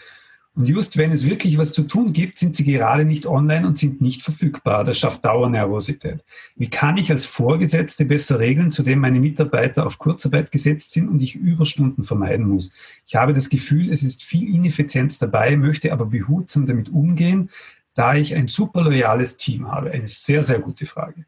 Und 0.55 0.67
just 0.67 0.97
wenn 0.97 1.11
es 1.11 1.25
wirklich 1.25 1.57
was 1.57 1.71
zu 1.71 1.83
tun 1.83 2.11
gibt, 2.11 2.37
sind 2.37 2.55
sie 2.55 2.65
gerade 2.65 3.05
nicht 3.05 3.25
online 3.25 3.65
und 3.65 3.77
sind 3.77 4.01
nicht 4.01 4.23
verfügbar. 4.23 4.83
Das 4.83 4.97
schafft 4.97 5.23
Dauernervosität. 5.23 6.23
Wie 6.55 6.69
kann 6.69 6.97
ich 6.97 7.11
als 7.11 7.25
Vorgesetzte 7.25 8.03
besser 8.03 8.39
regeln, 8.39 8.71
zu 8.71 8.83
dem 8.83 8.99
meine 8.99 9.19
Mitarbeiter 9.19 9.85
auf 9.85 9.99
Kurzarbeit 9.99 10.51
gesetzt 10.51 10.91
sind 10.91 11.07
und 11.07 11.21
ich 11.21 11.35
Überstunden 11.35 12.03
vermeiden 12.03 12.47
muss? 12.47 12.73
Ich 13.05 13.15
habe 13.15 13.33
das 13.33 13.49
Gefühl, 13.49 13.91
es 13.91 14.03
ist 14.03 14.23
viel 14.23 14.53
Ineffizienz 14.53 15.19
dabei, 15.19 15.55
möchte 15.55 15.93
aber 15.93 16.07
behutsam 16.07 16.65
damit 16.65 16.89
umgehen, 16.89 17.49
da 17.93 18.15
ich 18.15 18.35
ein 18.35 18.47
super 18.47 18.81
loyales 18.81 19.37
Team 19.37 19.71
habe. 19.71 19.91
Eine 19.91 20.07
sehr, 20.07 20.43
sehr 20.43 20.59
gute 20.59 20.85
Frage. 20.85 21.25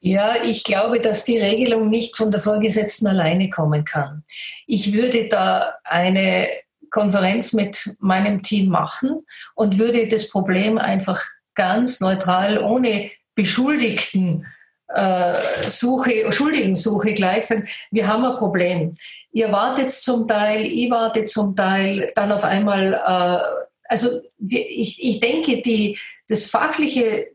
Ja, 0.00 0.44
ich 0.44 0.62
glaube, 0.62 1.00
dass 1.00 1.24
die 1.24 1.38
Regelung 1.38 1.88
nicht 1.88 2.16
von 2.16 2.30
der 2.30 2.40
Vorgesetzten 2.40 3.06
alleine 3.06 3.50
kommen 3.50 3.84
kann. 3.84 4.22
Ich 4.66 4.92
würde 4.92 5.28
da 5.28 5.74
eine 5.84 6.48
Konferenz 6.90 7.52
mit 7.52 7.96
meinem 8.00 8.42
Team 8.42 8.68
machen 8.68 9.24
und 9.54 9.78
würde 9.78 10.08
das 10.08 10.28
Problem 10.28 10.78
einfach 10.78 11.20
ganz 11.54 12.00
neutral, 12.00 12.58
ohne 12.58 13.10
Beschuldigten 13.34 14.46
äh, 14.88 15.68
Suche, 15.68 16.32
Schuldigensuche 16.32 17.12
gleich 17.12 17.46
sagen, 17.46 17.68
wir 17.90 18.06
haben 18.06 18.24
ein 18.24 18.36
Problem. 18.36 18.96
Ihr 19.32 19.52
wartet 19.52 19.90
zum 19.90 20.26
Teil, 20.26 20.66
ich 20.66 20.90
warte 20.90 21.24
zum 21.24 21.54
Teil, 21.54 22.10
dann 22.14 22.32
auf 22.32 22.44
einmal, 22.44 22.94
äh, 22.94 23.68
also 23.88 24.20
ich, 24.38 25.02
ich 25.02 25.20
denke, 25.20 25.62
die, 25.62 25.98
das 26.28 26.46
fachliche 26.46 27.28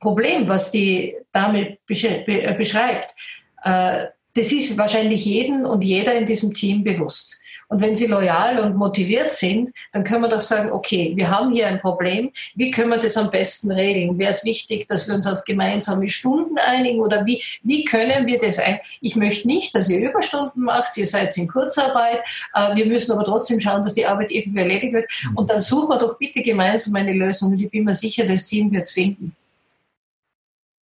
Problem, 0.00 0.48
was 0.48 0.72
die 0.72 1.16
Dame 1.32 1.78
beschreibt, 1.86 3.14
äh, 3.62 4.06
das 4.34 4.52
ist 4.52 4.78
wahrscheinlich 4.78 5.24
jeden 5.24 5.66
und 5.66 5.82
jeder 5.82 6.14
in 6.14 6.26
diesem 6.26 6.54
Team 6.54 6.84
bewusst. 6.84 7.40
Und 7.70 7.80
wenn 7.80 7.94
sie 7.94 8.06
loyal 8.06 8.58
und 8.58 8.76
motiviert 8.76 9.30
sind, 9.30 9.70
dann 9.92 10.02
können 10.02 10.22
wir 10.22 10.28
doch 10.28 10.40
sagen, 10.40 10.72
okay, 10.72 11.12
wir 11.14 11.30
haben 11.30 11.52
hier 11.52 11.68
ein 11.68 11.80
Problem. 11.80 12.32
Wie 12.56 12.72
können 12.72 12.90
wir 12.90 12.98
das 12.98 13.16
am 13.16 13.30
besten 13.30 13.70
regeln? 13.70 14.18
Wäre 14.18 14.32
es 14.32 14.44
wichtig, 14.44 14.88
dass 14.88 15.06
wir 15.06 15.14
uns 15.14 15.24
auf 15.28 15.44
gemeinsame 15.44 16.08
Stunden 16.08 16.58
einigen 16.58 16.98
oder 16.98 17.24
wie, 17.26 17.40
wie 17.62 17.84
können 17.84 18.26
wir 18.26 18.40
das 18.40 18.58
ein? 18.58 18.80
Ich 19.00 19.14
möchte 19.14 19.46
nicht, 19.46 19.72
dass 19.72 19.88
ihr 19.88 20.00
Überstunden 20.00 20.64
macht. 20.64 20.96
Ihr 20.96 21.06
seid 21.06 21.36
in 21.38 21.46
Kurzarbeit. 21.46 22.18
Äh, 22.54 22.74
wir 22.74 22.86
müssen 22.86 23.12
aber 23.12 23.24
trotzdem 23.24 23.60
schauen, 23.60 23.84
dass 23.84 23.94
die 23.94 24.04
Arbeit 24.04 24.32
irgendwie 24.32 24.58
erledigt 24.58 24.92
wird. 24.92 25.08
Mhm. 25.30 25.36
Und 25.36 25.48
dann 25.48 25.60
suchen 25.60 25.90
wir 25.90 25.98
doch 25.98 26.18
bitte 26.18 26.42
gemeinsam 26.42 26.96
eine 26.96 27.12
Lösung. 27.12 27.52
Und 27.52 27.60
ich 27.60 27.70
bin 27.70 27.84
mir 27.84 27.94
sicher, 27.94 28.26
das 28.26 28.46
Team 28.46 28.72
wird 28.72 28.86
es 28.86 28.92
finden. 28.92 29.36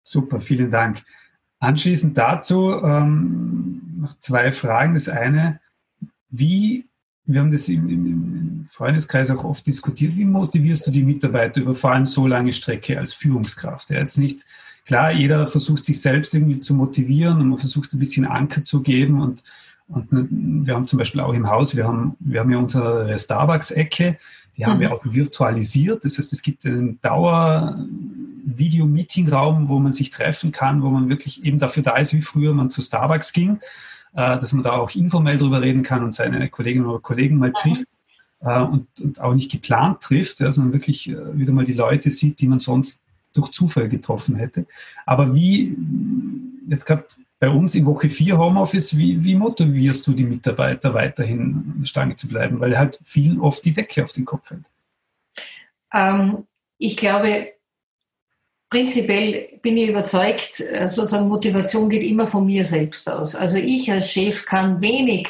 Super, 0.06 0.40
vielen 0.40 0.72
Dank. 0.72 1.04
Anschließend 1.60 2.18
dazu 2.18 2.82
ähm, 2.82 3.82
noch 4.00 4.18
zwei 4.20 4.54
Fragen. 4.54 4.94
Das 4.94 5.10
eine, 5.10 5.60
wie, 6.30 6.88
wir 7.26 7.42
haben 7.42 7.52
das 7.52 7.70
im, 7.70 7.90
im, 7.90 8.66
Freundeskreis 8.70 9.32
auch 9.32 9.46
oft 9.46 9.66
diskutiert, 9.66 10.18
wie 10.18 10.26
motivierst 10.26 10.88
du 10.88 10.92
die 10.92 11.04
Mitarbeiter 11.04 11.62
über 11.62 11.74
vor 11.74 11.94
allem 11.94 12.06
so 12.06 12.28
lange 12.28 12.52
Strecke 12.52 13.00
als 13.00 13.14
Führungskraft? 13.14 13.90
Ja, 13.90 14.00
jetzt 14.00 14.18
nicht, 14.18 14.46
klar, 14.86 15.14
jeder 15.14 15.48
versucht 15.48 15.86
sich 15.86 16.02
selbst 16.02 16.34
irgendwie 16.34 16.60
zu 16.60 16.74
motivieren 16.74 17.40
und 17.40 17.50
man 17.50 17.58
versucht 17.58 17.94
ein 17.94 18.00
bisschen 18.00 18.26
Anker 18.26 18.66
zu 18.66 18.82
geben 18.82 19.22
und, 19.22 19.42
und 19.88 20.10
wir 20.66 20.74
haben 20.74 20.86
zum 20.86 21.00
Beispiel 21.00 21.22
auch 21.22 21.34
im 21.34 21.50
Haus, 21.50 21.78
wir 21.78 21.86
haben, 21.86 22.18
wir 22.20 22.42
haben 22.42 22.52
ja 22.52 22.58
unsere 22.58 23.18
Starbucks-Ecke, 23.18 24.18
die 24.58 24.66
haben 24.66 24.78
mhm. 24.78 24.82
wir 24.82 24.94
auch 24.94 25.06
virtualisiert. 25.06 26.04
Das 26.04 26.18
heißt, 26.18 26.34
es 26.34 26.42
gibt 26.42 26.66
einen 26.66 27.00
Dauer-Video-Meeting-Raum, 27.02 29.70
wo 29.70 29.78
man 29.80 29.94
sich 29.94 30.10
treffen 30.10 30.52
kann, 30.52 30.82
wo 30.82 30.90
man 30.90 31.08
wirklich 31.10 31.44
eben 31.44 31.60
dafür 31.60 31.84
da 31.84 31.96
ist, 31.98 32.14
wie 32.14 32.22
früher 32.22 32.54
man 32.54 32.72
zu 32.72 32.82
Starbucks 32.82 33.34
ging. 33.34 33.60
Äh, 34.14 34.40
dass 34.40 34.54
man 34.54 34.64
da 34.64 34.74
auch 34.74 34.96
informell 34.96 35.38
drüber 35.38 35.62
reden 35.62 35.84
kann 35.84 36.04
und 36.04 36.16
seine 36.16 36.50
Kolleginnen 36.50 36.86
oder 36.86 37.00
Kollegen 37.00 37.38
mal 37.38 37.54
trifft 37.54 37.88
äh, 38.42 38.62
und, 38.62 38.88
und 39.00 39.22
auch 39.22 39.34
nicht 39.34 39.52
geplant 39.52 40.02
trifft, 40.02 40.40
ja, 40.40 40.52
sondern 40.52 40.74
wirklich 40.74 41.10
äh, 41.10 41.38
wieder 41.38 41.54
mal 41.54 41.66
die 41.66 41.74
Leute 41.74 42.10
sieht, 42.10 42.40
die 42.40 42.48
man 42.48 42.60
sonst 42.60 43.02
durch 43.34 43.52
Zufall 43.52 43.90
getroffen 43.90 44.36
hätte. 44.36 44.66
Aber 45.06 45.34
wie, 45.36 45.78
jetzt 46.68 46.86
gerade 46.86 47.06
bei 47.40 47.50
uns 47.50 47.76
in 47.76 47.86
Woche 47.86 48.10
4 48.10 48.38
Homeoffice, 48.38 48.98
wie, 48.98 49.24
wie 49.24 49.36
motivierst 49.36 50.08
du 50.08 50.14
die 50.14 50.24
Mitarbeiter 50.24 50.94
weiterhin 50.94 51.42
an 51.42 51.76
der 51.80 51.86
Stange 51.86 52.16
zu 52.16 52.28
bleiben, 52.28 52.60
weil 52.60 52.78
halt 52.78 53.00
vielen 53.04 53.40
oft 53.40 53.64
die 53.64 53.74
Decke 53.74 54.04
auf 54.04 54.14
den 54.14 54.26
Kopf 54.26 54.48
fällt? 54.48 54.66
Ähm, 55.94 56.46
ich 56.80 56.98
glaube, 56.98 57.54
Prinzipiell 58.70 59.60
bin 59.62 59.78
ich 59.78 59.90
überzeugt, 59.90 60.60
äh, 60.60 60.90
sozusagen 60.90 61.30
Motivation 61.30 61.90
geht 61.90 62.04
immer 62.04 62.28
von 62.28 62.46
mir 62.46 62.66
selbst 62.66 63.10
aus. 63.10 63.36
Also 63.36 63.58
ich 63.58 63.90
als 63.92 64.12
Chef 64.12 64.46
kann 64.46 64.82
wenig 64.82 65.28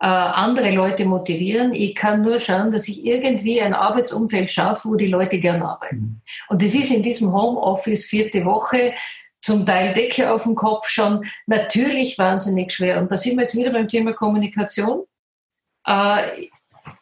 äh, 0.00 0.06
andere 0.06 0.70
Leute 0.72 1.06
motivieren. 1.06 1.72
Ich 1.72 1.94
kann 1.94 2.22
nur 2.22 2.38
schauen, 2.38 2.70
dass 2.70 2.86
ich 2.88 3.04
irgendwie 3.04 3.60
ein 3.60 3.74
Arbeitsumfeld 3.74 4.50
schaffe, 4.50 4.90
wo 4.90 4.94
die 4.96 5.06
Leute 5.06 5.38
gern 5.38 5.62
arbeiten. 5.62 5.96
Mhm. 5.96 6.20
Und 6.48 6.62
das 6.62 6.74
ist 6.74 6.90
in 6.90 7.02
diesem 7.02 7.32
Homeoffice 7.32 8.06
vierte 8.06 8.44
Woche 8.44 8.94
zum 9.40 9.64
Teil 9.64 9.94
Decke 9.94 10.30
auf 10.30 10.42
dem 10.42 10.54
Kopf 10.54 10.88
schon 10.88 11.24
natürlich 11.46 12.18
wahnsinnig 12.18 12.72
schwer. 12.72 13.00
Und 13.00 13.10
da 13.10 13.16
sind 13.16 13.36
wir 13.36 13.42
jetzt 13.42 13.56
wieder 13.56 13.72
beim 13.72 13.88
Thema 13.88 14.12
Kommunikation. 14.12 15.04
Äh, 15.86 16.48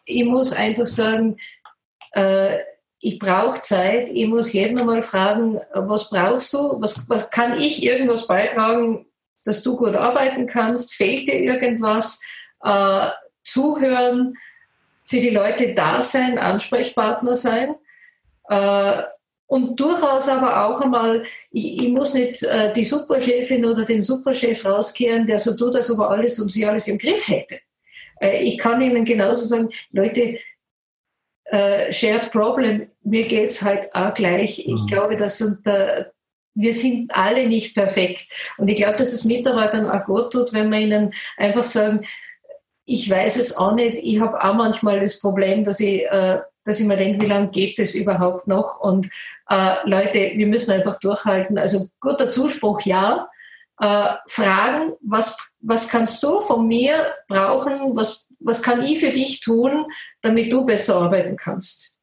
ich 0.05 0.25
muss 0.25 0.53
einfach 0.53 0.87
sagen, 0.87 1.37
äh, 2.13 2.59
ich 3.07 3.21
brauche 3.21 3.61
Zeit, 3.61 4.09
ich 4.09 4.27
muss 4.27 4.53
jeden 4.53 4.81
einmal 4.81 5.01
fragen, 5.01 5.61
was 5.73 6.11
brauchst 6.11 6.53
du, 6.53 6.81
was, 6.81 7.09
was 7.09 7.31
kann 7.31 7.57
ich 7.57 7.85
irgendwas 7.85 8.27
beitragen, 8.27 9.07
dass 9.45 9.63
du 9.63 9.77
gut 9.77 9.95
arbeiten 9.95 10.49
kannst, 10.49 10.93
fehlt 10.93 11.29
dir 11.29 11.39
irgendwas, 11.39 12.21
äh, 12.65 13.07
zuhören, 13.45 14.35
für 15.05 15.21
die 15.21 15.31
Leute 15.31 15.73
da 15.73 16.03
sein, 16.03 16.37
Ansprechpartner 16.37 17.37
sein. 17.37 17.77
Äh, 18.49 19.03
und 19.47 19.79
durchaus 19.79 20.29
aber 20.29 20.65
auch 20.65 20.81
einmal, 20.81 21.23
ich, 21.53 21.81
ich 21.81 21.89
muss 21.91 22.13
nicht 22.13 22.43
äh, 22.43 22.73
die 22.73 22.85
Superchefin 22.85 23.65
oder 23.65 23.85
den 23.85 24.03
Superchef 24.03 24.65
rauskehren, 24.65 25.29
der 25.29 25.39
so 25.39 25.57
tut, 25.57 25.77
als 25.77 25.93
ob 25.93 26.01
er 26.01 26.11
alles 26.11 26.41
um 26.41 26.49
sie 26.49 26.67
alles 26.67 26.89
im 26.89 26.99
Griff 26.99 27.29
hätte. 27.29 27.61
Äh, 28.21 28.43
ich 28.43 28.59
kann 28.59 28.83
ihnen 28.83 29.05
genauso 29.05 29.47
sagen, 29.47 29.71
Leute, 29.93 30.41
äh, 31.51 31.93
Shared 31.93 32.31
Problem, 32.33 32.89
mir 33.03 33.27
geht 33.29 33.49
es 33.49 33.63
halt 33.63 33.87
auch 33.95 34.15
gleich. 34.15 34.61
Ich 34.61 34.83
mhm. 34.83 34.87
glaube, 34.87 35.17
dass 35.17 35.41
unter, 35.41 36.13
wir 36.55 36.75
sind 36.75 37.17
alle 37.17 37.47
nicht 37.47 37.75
perfekt. 37.75 38.27
Und 38.59 38.69
ich 38.69 38.77
glaube, 38.77 38.99
dass 38.99 39.13
es 39.13 39.25
Mitarbeitern 39.25 39.89
auch 39.89 40.05
gut 40.05 40.33
tut, 40.33 40.53
wenn 40.53 40.71
wir 40.71 40.79
ihnen 40.79 41.15
einfach 41.37 41.65
sagen, 41.65 42.07
ich 42.85 43.11
weiß 43.11 43.37
es 43.37 43.57
auch 43.57 43.75
nicht, 43.75 43.99
ich 43.99 44.21
habe 44.21 44.43
auch 44.43 44.55
manchmal 44.55 45.01
das 45.01 45.21
Problem, 45.21 45.65
dass 45.65 45.81
ich, 45.81 46.05
äh, 46.05 46.41
dass 46.65 46.81
ich 46.81 46.87
mir 46.87 46.97
denke, 46.97 47.23
wie 47.23 47.29
lange 47.29 47.51
geht 47.51 47.79
das 47.79 47.95
überhaupt 47.95 48.47
noch? 48.47 48.81
Und 48.81 49.09
äh, 49.49 49.77
Leute, 49.85 50.33
wir 50.35 50.47
müssen 50.47 50.73
einfach 50.73 50.99
durchhalten. 51.01 51.59
Also 51.59 51.89
guter 52.01 52.29
Zuspruch, 52.29 52.81
ja. 52.83 53.29
Äh, 53.79 54.15
fragen, 54.27 54.95
was, 55.03 55.53
was 55.61 55.91
kannst 55.91 56.23
du 56.23 56.41
von 56.41 56.67
mir 56.67 57.15
brauchen? 57.29 57.95
Was, 57.95 58.26
was 58.47 58.63
kann 58.63 58.83
ich 58.83 59.01
für 59.01 59.11
dich 59.11 59.41
tun, 59.41 59.87
damit 60.23 60.53
du 60.53 60.65
besser 60.65 60.97
arbeiten 60.97 61.37
kannst? 61.37 61.99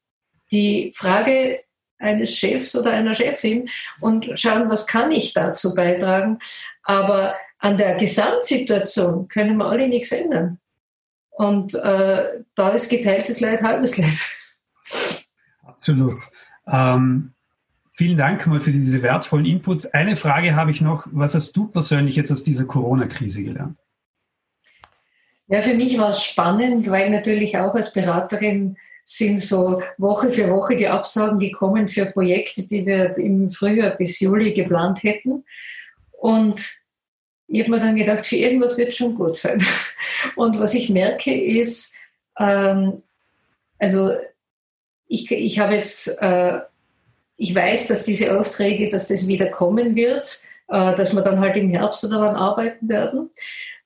Die 0.52 0.92
Frage 0.94 1.60
eines 1.98 2.36
Chefs 2.36 2.76
oder 2.76 2.92
einer 2.92 3.14
Chefin 3.14 3.68
und 4.00 4.38
schauen, 4.38 4.68
was 4.68 4.86
kann 4.86 5.10
ich 5.10 5.32
dazu 5.32 5.74
beitragen. 5.74 6.38
Aber 6.82 7.36
an 7.58 7.78
der 7.78 7.96
Gesamtsituation 7.96 9.28
können 9.28 9.56
wir 9.56 9.66
alle 9.66 9.88
nichts 9.88 10.12
ändern. 10.12 10.58
Und 11.30 11.74
äh, 11.74 12.42
da 12.54 12.68
ist 12.68 12.90
geteiltes 12.90 13.40
Leid 13.40 13.62
halbes 13.62 13.96
Leid. 13.96 15.18
Absolut. 15.62 16.20
Ähm, 16.68 17.32
vielen 17.94 18.16
Dank 18.16 18.46
mal 18.46 18.60
für 18.60 18.70
diese 18.70 19.02
wertvollen 19.02 19.46
Inputs. 19.46 19.86
Eine 19.86 20.14
Frage 20.16 20.54
habe 20.54 20.70
ich 20.70 20.80
noch. 20.80 21.06
Was 21.10 21.34
hast 21.34 21.52
du 21.52 21.68
persönlich 21.68 22.16
jetzt 22.16 22.30
aus 22.30 22.42
dieser 22.42 22.64
Corona-Krise 22.64 23.42
gelernt? 23.42 23.78
Ja, 25.48 25.60
für 25.60 25.74
mich 25.74 25.98
war 25.98 26.10
es 26.10 26.22
spannend, 26.22 26.90
weil 26.90 27.10
natürlich 27.10 27.56
auch 27.58 27.74
als 27.74 27.92
Beraterin 27.92 28.76
sind 29.04 29.40
so 29.40 29.82
Woche 29.98 30.30
für 30.30 30.50
Woche 30.50 30.76
die 30.76 30.88
Absagen 30.88 31.38
gekommen 31.38 31.88
für 31.88 32.06
Projekte, 32.06 32.66
die 32.66 32.86
wir 32.86 33.16
im 33.18 33.50
Frühjahr 33.50 33.90
bis 33.90 34.20
Juli 34.20 34.54
geplant 34.54 35.02
hätten. 35.02 35.44
Und 36.12 36.80
ich 37.46 37.60
habe 37.60 37.70
mir 37.70 37.80
dann 37.80 37.96
gedacht, 37.96 38.26
für 38.26 38.36
irgendwas 38.36 38.78
wird 38.78 38.94
schon 38.94 39.14
gut 39.14 39.36
sein. 39.36 39.62
Und 40.36 40.58
was 40.58 40.72
ich 40.72 40.88
merke 40.88 41.34
ist, 41.34 41.94
ähm, 42.38 43.02
also 43.78 44.12
ich, 45.06 45.30
ich 45.30 45.58
habe 45.58 45.74
jetzt, 45.74 46.08
äh, 46.22 46.60
ich 47.36 47.54
weiß, 47.54 47.88
dass 47.88 48.04
diese 48.04 48.38
Aufträge, 48.38 48.88
dass 48.88 49.08
das 49.08 49.28
wieder 49.28 49.48
kommen 49.48 49.94
wird, 49.94 50.40
äh, 50.68 50.94
dass 50.94 51.14
wir 51.14 51.20
dann 51.20 51.40
halt 51.40 51.56
im 51.56 51.70
Herbst 51.70 52.04
daran 52.04 52.34
arbeiten 52.34 52.88
werden. 52.88 53.30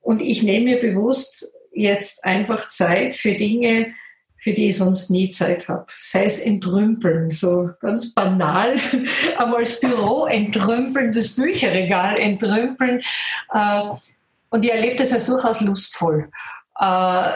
Und 0.00 0.20
ich 0.20 0.42
nehme 0.42 0.64
mir 0.64 0.80
bewusst 0.80 1.52
jetzt 1.72 2.24
einfach 2.24 2.68
Zeit 2.68 3.16
für 3.16 3.34
Dinge, 3.34 3.94
für 4.36 4.52
die 4.52 4.68
ich 4.68 4.78
sonst 4.78 5.10
nie 5.10 5.28
Zeit 5.28 5.68
habe. 5.68 5.86
Sei 5.96 6.24
es 6.24 6.40
entrümpeln, 6.40 7.30
so 7.30 7.70
ganz 7.80 8.14
banal, 8.14 8.74
aber 9.36 9.58
als 9.58 9.80
Büro 9.80 10.26
entrümpeln, 10.26 11.12
das 11.12 11.34
Bücherregal 11.34 12.18
entrümpeln. 12.18 13.00
Äh, 13.52 13.82
und 14.50 14.64
ich 14.64 14.72
erlebe 14.72 14.96
das 14.96 15.12
als 15.12 15.26
durchaus 15.26 15.60
lustvoll. 15.60 16.30
Äh, 16.78 17.32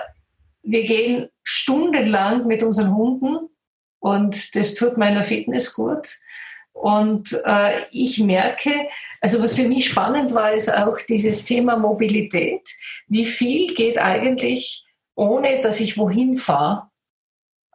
wir 0.63 0.85
gehen 0.85 1.29
stundenlang 1.43 2.47
mit 2.47 2.63
unseren 2.63 2.95
Hunden 2.95 3.49
und 3.99 4.55
das 4.55 4.75
tut 4.75 4.97
meiner 4.97 5.23
Fitness 5.23 5.75
gut. 5.75 6.09
Und 6.73 7.41
äh, 7.45 7.81
ich 7.91 8.19
merke, 8.19 8.73
also 9.21 9.43
was 9.43 9.55
für 9.55 9.69
mich 9.69 9.89
spannend 9.89 10.35
war, 10.35 10.53
ist 10.53 10.73
auch 10.73 10.99
dieses 11.09 11.45
Thema 11.45 11.77
Mobilität. 11.77 12.69
Wie 13.07 13.25
viel 13.25 13.75
geht 13.75 13.99
eigentlich, 13.99 14.85
ohne 15.15 15.61
dass 15.63 15.81
ich 15.81 15.99
wohin 15.99 16.37
fahre? 16.37 16.89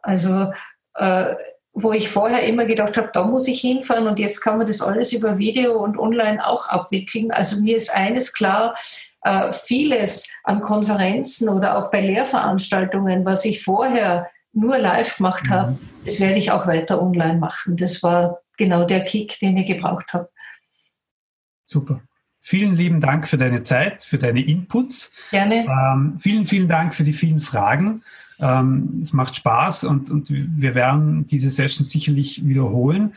Also 0.02 0.52
äh, 0.94 1.34
wo 1.72 1.92
ich 1.92 2.08
vorher 2.08 2.42
immer 2.42 2.64
gedacht 2.64 2.96
habe, 2.96 3.10
da 3.12 3.24
muss 3.24 3.46
ich 3.46 3.60
hinfahren 3.60 4.08
und 4.08 4.18
jetzt 4.18 4.40
kann 4.40 4.58
man 4.58 4.66
das 4.66 4.82
alles 4.82 5.12
über 5.12 5.38
Video 5.38 5.78
und 5.78 5.98
online 5.98 6.44
auch 6.44 6.68
abwickeln. 6.68 7.30
Also 7.30 7.60
mir 7.60 7.76
ist 7.76 7.94
eines 7.94 8.32
klar, 8.32 8.74
äh, 9.22 9.52
vieles 9.52 10.28
an 10.44 10.60
Konferenzen 10.60 11.48
oder 11.48 11.78
auch 11.78 11.90
bei 11.90 12.00
Lehrveranstaltungen, 12.00 13.24
was 13.24 13.44
ich 13.44 13.62
vorher 13.62 14.28
nur 14.52 14.78
live 14.78 15.16
gemacht 15.18 15.44
mhm. 15.44 15.50
habe, 15.50 15.78
das 16.04 16.20
werde 16.20 16.38
ich 16.38 16.50
auch 16.50 16.66
weiter 16.66 17.00
online 17.00 17.38
machen. 17.38 17.76
Das 17.76 18.02
war 18.02 18.40
genau 18.58 18.86
der 18.86 19.04
Kick, 19.04 19.38
den 19.38 19.56
ich 19.56 19.66
gebraucht 19.66 20.12
habe. 20.12 20.28
Super. 21.64 22.02
Vielen 22.40 22.76
lieben 22.76 23.00
Dank 23.00 23.28
für 23.28 23.36
deine 23.36 23.62
Zeit, 23.62 24.02
für 24.02 24.18
deine 24.18 24.40
Inputs. 24.40 25.12
Gerne. 25.30 25.66
Ähm, 25.66 26.18
vielen, 26.18 26.46
vielen 26.46 26.68
Dank 26.68 26.94
für 26.94 27.04
die 27.04 27.12
vielen 27.12 27.40
Fragen. 27.40 28.02
Ähm, 28.40 29.00
es 29.02 29.12
macht 29.12 29.36
Spaß 29.36 29.84
und, 29.84 30.10
und 30.10 30.30
wir 30.30 30.74
werden 30.74 31.26
diese 31.26 31.50
Session 31.50 31.84
sicherlich 31.84 32.46
wiederholen. 32.46 33.14